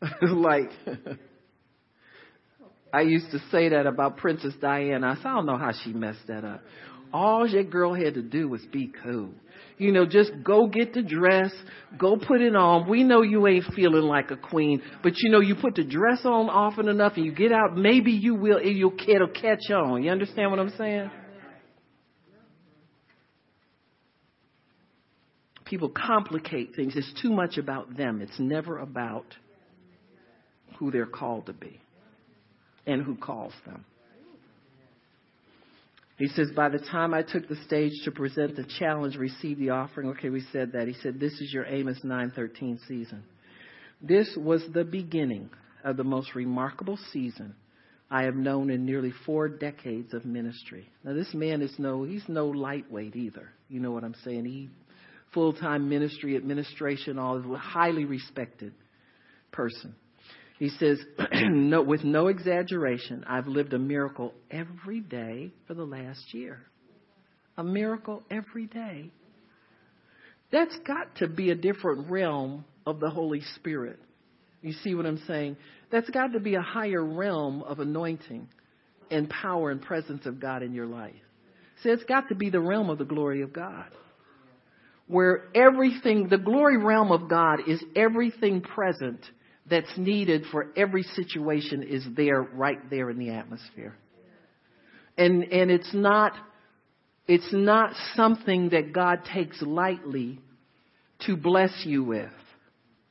[0.23, 0.71] like,
[2.93, 5.09] I used to say that about Princess Diana.
[5.09, 6.63] I I don't know how she messed that up.
[7.13, 9.31] All that girl had to do was be cool.
[9.79, 11.51] You know, just go get the dress,
[11.99, 12.89] go put it on.
[12.89, 16.21] We know you ain't feeling like a queen, but you know, you put the dress
[16.25, 20.03] on often enough and you get out, maybe you will, you'll, it'll catch on.
[20.03, 21.11] You understand what I'm saying?
[25.65, 26.95] People complicate things.
[26.95, 28.21] It's too much about them.
[28.21, 29.27] It's never about
[30.79, 31.81] who they're called to be
[32.87, 33.85] and who calls them.
[36.21, 39.71] He says, by the time I took the stage to present the challenge, receive the
[39.71, 40.11] offering.
[40.11, 40.87] Okay, we said that.
[40.87, 43.23] He said, this is your Amos 9:13 season.
[44.03, 45.49] This was the beginning
[45.83, 47.55] of the most remarkable season
[48.11, 50.91] I have known in nearly four decades of ministry.
[51.05, 53.49] Now, this man is no, he's no lightweight either.
[53.71, 54.45] You know what I'm saying?
[54.45, 54.69] He
[55.33, 58.75] full-time ministry, administration, all highly respected
[59.53, 59.95] person.
[60.61, 61.01] He says,
[61.33, 66.61] no, with no exaggeration, I've lived a miracle every day for the last year.
[67.57, 69.11] A miracle every day.
[70.53, 73.99] That's got to be a different realm of the Holy Spirit.
[74.61, 75.57] You see what I'm saying?
[75.91, 78.47] That's got to be a higher realm of anointing
[79.11, 81.15] and power and presence of God in your life.
[81.83, 83.87] See, it's got to be the realm of the glory of God.
[85.07, 89.25] Where everything, the glory realm of God is everything present
[89.71, 93.97] that's needed for every situation is there, right there in the atmosphere.
[95.17, 96.33] And, and it's not,
[97.29, 100.41] it's not something that God takes lightly
[101.27, 102.31] to bless you with.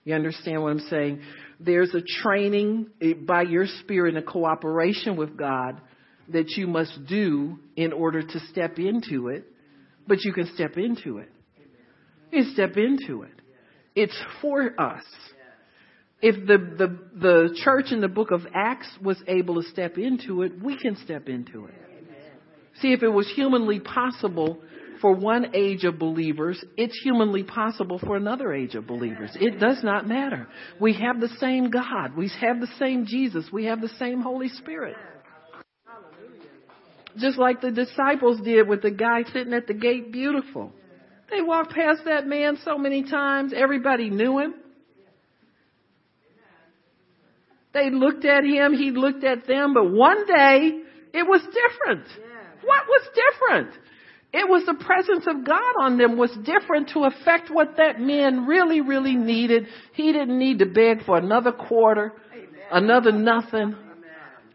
[0.03, 1.21] You understand what I'm saying?
[1.59, 5.79] There's a training eh, by your spirit and cooperation with God
[6.29, 9.45] that you must do in order to step into it,
[10.07, 11.29] but you can step into it.
[12.31, 13.31] You step into it.
[13.95, 15.03] It's for us
[16.21, 20.41] if the, the, the church in the book of Acts was able to step into
[20.41, 21.73] it, we can step into it.
[22.81, 24.59] See, if it was humanly possible
[25.01, 29.31] for one age of believers, it's humanly possible for another age of believers.
[29.35, 30.47] It does not matter.
[30.79, 32.15] We have the same God.
[32.17, 33.45] We have the same Jesus.
[33.51, 34.97] We have the same Holy Spirit.
[37.17, 40.71] Just like the disciples did with the guy sitting at the gate, beautiful.
[41.31, 43.53] They walked past that man so many times.
[43.55, 44.55] Everybody knew him.
[47.79, 50.81] They looked at him, he looked at them, but one day
[51.13, 52.05] it was different.
[52.63, 53.71] What was different?
[54.33, 58.45] It was the presence of God on them was different to affect what that man
[58.45, 59.67] really, really needed.
[59.93, 62.13] He didn't need to beg for another quarter,
[62.71, 63.75] another nothing.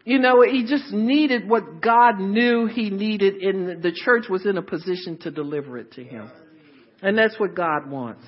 [0.05, 4.57] You know, he just needed what God knew he needed and the church was in
[4.57, 6.29] a position to deliver it to him.
[7.01, 8.23] And that's what God wants.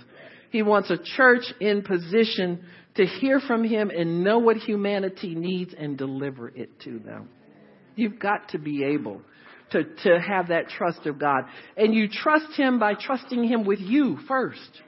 [0.50, 2.66] He wants a church in position
[2.98, 7.30] to hear from him and know what humanity needs and deliver it to them.
[7.96, 9.22] You've got to be able
[9.72, 11.46] to, to have that trust of God.
[11.76, 14.82] And you trust him by trusting him with you first.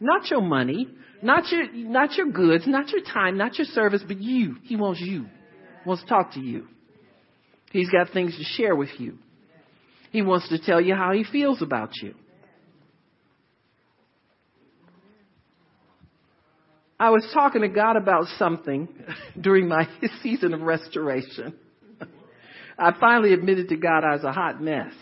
[0.00, 0.88] Not your money,
[1.22, 4.56] not your, not your goods, not your time, not your service, but you.
[4.62, 5.24] He wants you.
[5.24, 6.66] He wants to talk to you.
[7.70, 9.18] He's got things to share with you.
[10.10, 12.14] He wants to tell you how he feels about you.
[17.02, 18.88] I was talking to God about something
[19.40, 19.88] during my
[20.22, 21.52] season of restoration.
[22.78, 24.92] I finally admitted to God I was a hot mess.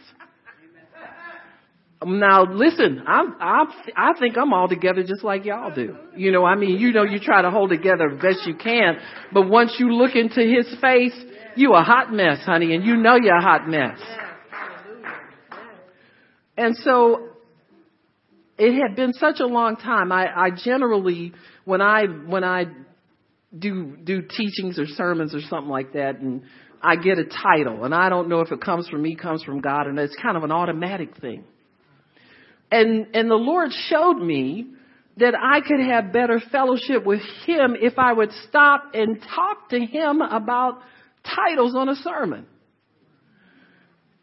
[2.01, 5.95] Um, now listen, I'm, I'm, I think I'm all together just like y'all do.
[6.17, 8.97] You know, I mean, you know, you try to hold together best you can,
[9.31, 11.15] but once you look into his face,
[11.55, 13.99] you a hot mess, honey, and you know you're a hot mess.
[16.57, 17.30] And so,
[18.61, 20.13] it had been such a long time.
[20.13, 21.33] I, I generally
[21.65, 22.67] when I when I
[23.57, 26.43] do do teachings or sermons or something like that, and
[26.83, 29.61] I get a title, and I don't know if it comes from me, comes from
[29.61, 31.45] God, and it's kind of an automatic thing.
[32.71, 34.67] And and the Lord showed me
[35.17, 39.81] that I could have better fellowship with Him if I would stop and talk to
[39.81, 40.81] Him about
[41.25, 42.47] titles on a sermon.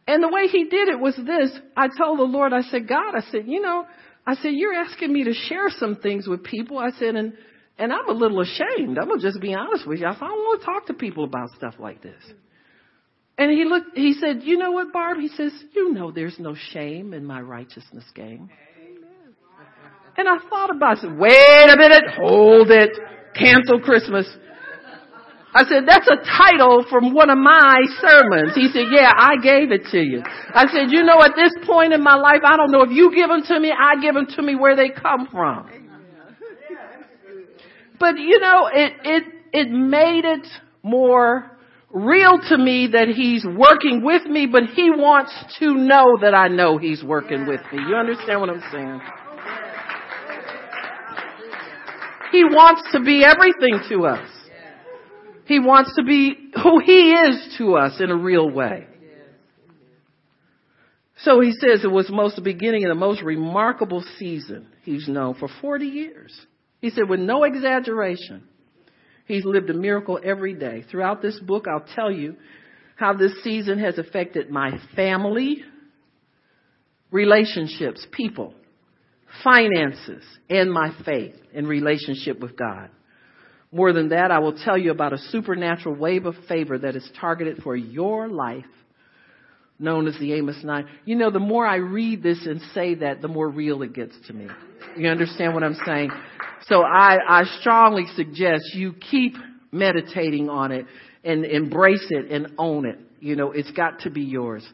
[0.07, 1.51] And the way He did it was this.
[1.75, 3.85] I told the Lord, I said, God, I said, you know,
[4.27, 6.77] I said, you're asking me to share some things with people.
[6.77, 7.31] I said, and,
[7.77, 8.97] and I'm a little ashamed.
[8.99, 10.05] I'm going to just be honest with you.
[10.05, 12.21] I said, I don't want to talk to people about stuff like this.
[13.37, 15.19] And he looked, he said, you know what, Barb?
[15.19, 18.49] He says, you know there's no shame in my righteousness game.
[20.17, 21.11] And I thought about it.
[21.15, 22.89] Wait a minute, hold it,
[23.35, 24.27] cancel Christmas.
[25.53, 28.53] I said, that's a title from one of my sermons.
[28.53, 30.21] He said, yeah, I gave it to you.
[30.53, 33.13] I said, you know, at this point in my life, I don't know if you
[33.15, 35.69] give them to me, I give them to me where they come from.
[37.99, 40.45] But you know, it, it, it made it
[40.83, 41.57] more
[41.89, 46.47] real to me that he's working with me, but he wants to know that I
[46.47, 47.79] know he's working with me.
[47.87, 49.01] You understand what I'm saying?
[52.31, 54.36] He wants to be everything to us.
[55.47, 58.87] He wants to be who He is to us in a real way.
[61.23, 65.33] So he says it was most the beginning of the most remarkable season he's known
[65.33, 66.39] for 40 years.
[66.79, 68.43] He said with no exaggeration,
[69.25, 70.83] he's lived a miracle every day.
[70.89, 72.35] Throughout this book, I'll tell you
[72.95, 75.63] how this season has affected my family,
[77.09, 78.53] relationships, people,
[79.43, 82.89] finances, and my faith in relationship with God.
[83.71, 87.09] More than that, I will tell you about a supernatural wave of favor that is
[87.19, 88.65] targeted for your life,
[89.77, 90.87] known as the Amos 9.
[91.05, 94.15] You know, the more I read this and say that, the more real it gets
[94.27, 94.47] to me.
[94.95, 96.11] You understand what I'm saying?
[96.67, 99.33] So I, I strongly suggest you keep
[99.71, 100.85] meditating on it
[101.23, 102.99] and embrace it and own it.
[103.19, 104.65] You know, it's got to be yours.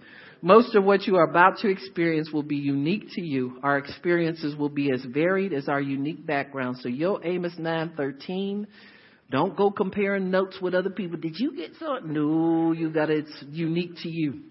[0.45, 3.59] Most of what you are about to experience will be unique to you.
[3.63, 6.79] Our experiences will be as varied as our unique background.
[6.81, 8.67] So yo Amos 9:13,
[9.31, 11.17] don't go comparing notes with other people.
[11.17, 12.11] Did you get something?
[12.11, 13.19] No, you got it.
[13.19, 14.41] It's unique to you.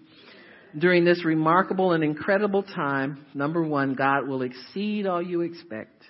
[0.75, 6.01] During this remarkable and incredible time, number one, God will exceed all you expect.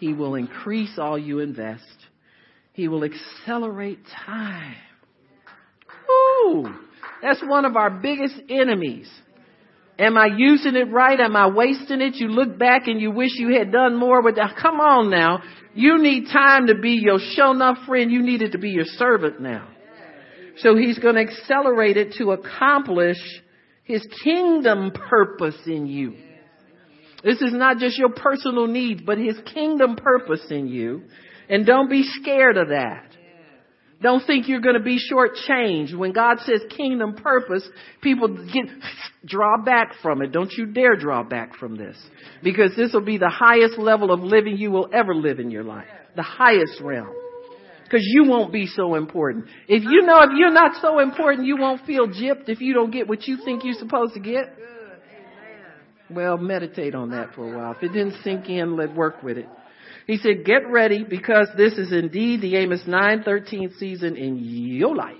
[0.00, 1.86] He will increase all you invest.
[2.72, 4.74] He will accelerate time.
[6.10, 6.87] Ooh.
[7.22, 9.10] That's one of our biggest enemies.
[9.98, 11.18] Am I using it right?
[11.18, 12.14] Am I wasting it?
[12.14, 14.56] You look back and you wish you had done more with that.
[14.60, 15.42] Come on now.
[15.74, 18.10] You need time to be your show enough friend.
[18.10, 19.68] You need it to be your servant now.
[20.58, 23.18] So he's going to accelerate it to accomplish
[23.84, 26.14] his kingdom purpose in you.
[27.24, 31.02] This is not just your personal needs, but his kingdom purpose in you.
[31.48, 33.07] And don't be scared of that.
[34.00, 35.96] Don't think you're going to be shortchanged.
[35.96, 37.68] When God says kingdom purpose,
[38.00, 38.66] people get,
[39.24, 40.30] draw back from it.
[40.30, 41.96] Don't you dare draw back from this.
[42.42, 45.64] Because this will be the highest level of living you will ever live in your
[45.64, 45.88] life.
[46.14, 47.12] The highest realm.
[47.82, 49.46] Because you won't be so important.
[49.66, 52.92] If you know if you're not so important, you won't feel gypped if you don't
[52.92, 54.54] get what you think you're supposed to get.
[56.10, 57.72] Well, meditate on that for a while.
[57.72, 59.48] If it didn't sink in, let work with it.
[60.08, 65.16] He said, get ready because this is indeed the Amos 9:13 season in your life.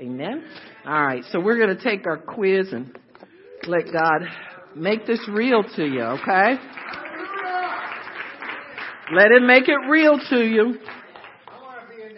[0.00, 0.42] Amen.
[0.86, 1.22] All right.
[1.30, 2.98] So we're going to take our quiz and
[3.66, 4.22] let God
[4.74, 6.54] make this real to you, okay?
[9.14, 10.78] Let him make it real to you.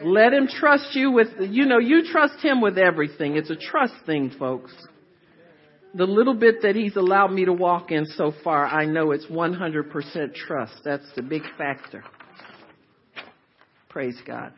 [0.04, 3.36] Let him trust you with, you know, you trust him with everything.
[3.36, 4.72] It's a trust thing, folks.
[5.94, 9.27] The little bit that he's allowed me to walk in so far, I know it's
[9.27, 10.73] 100% trust.
[10.85, 12.02] That's the big factor.
[13.90, 14.55] Praise God.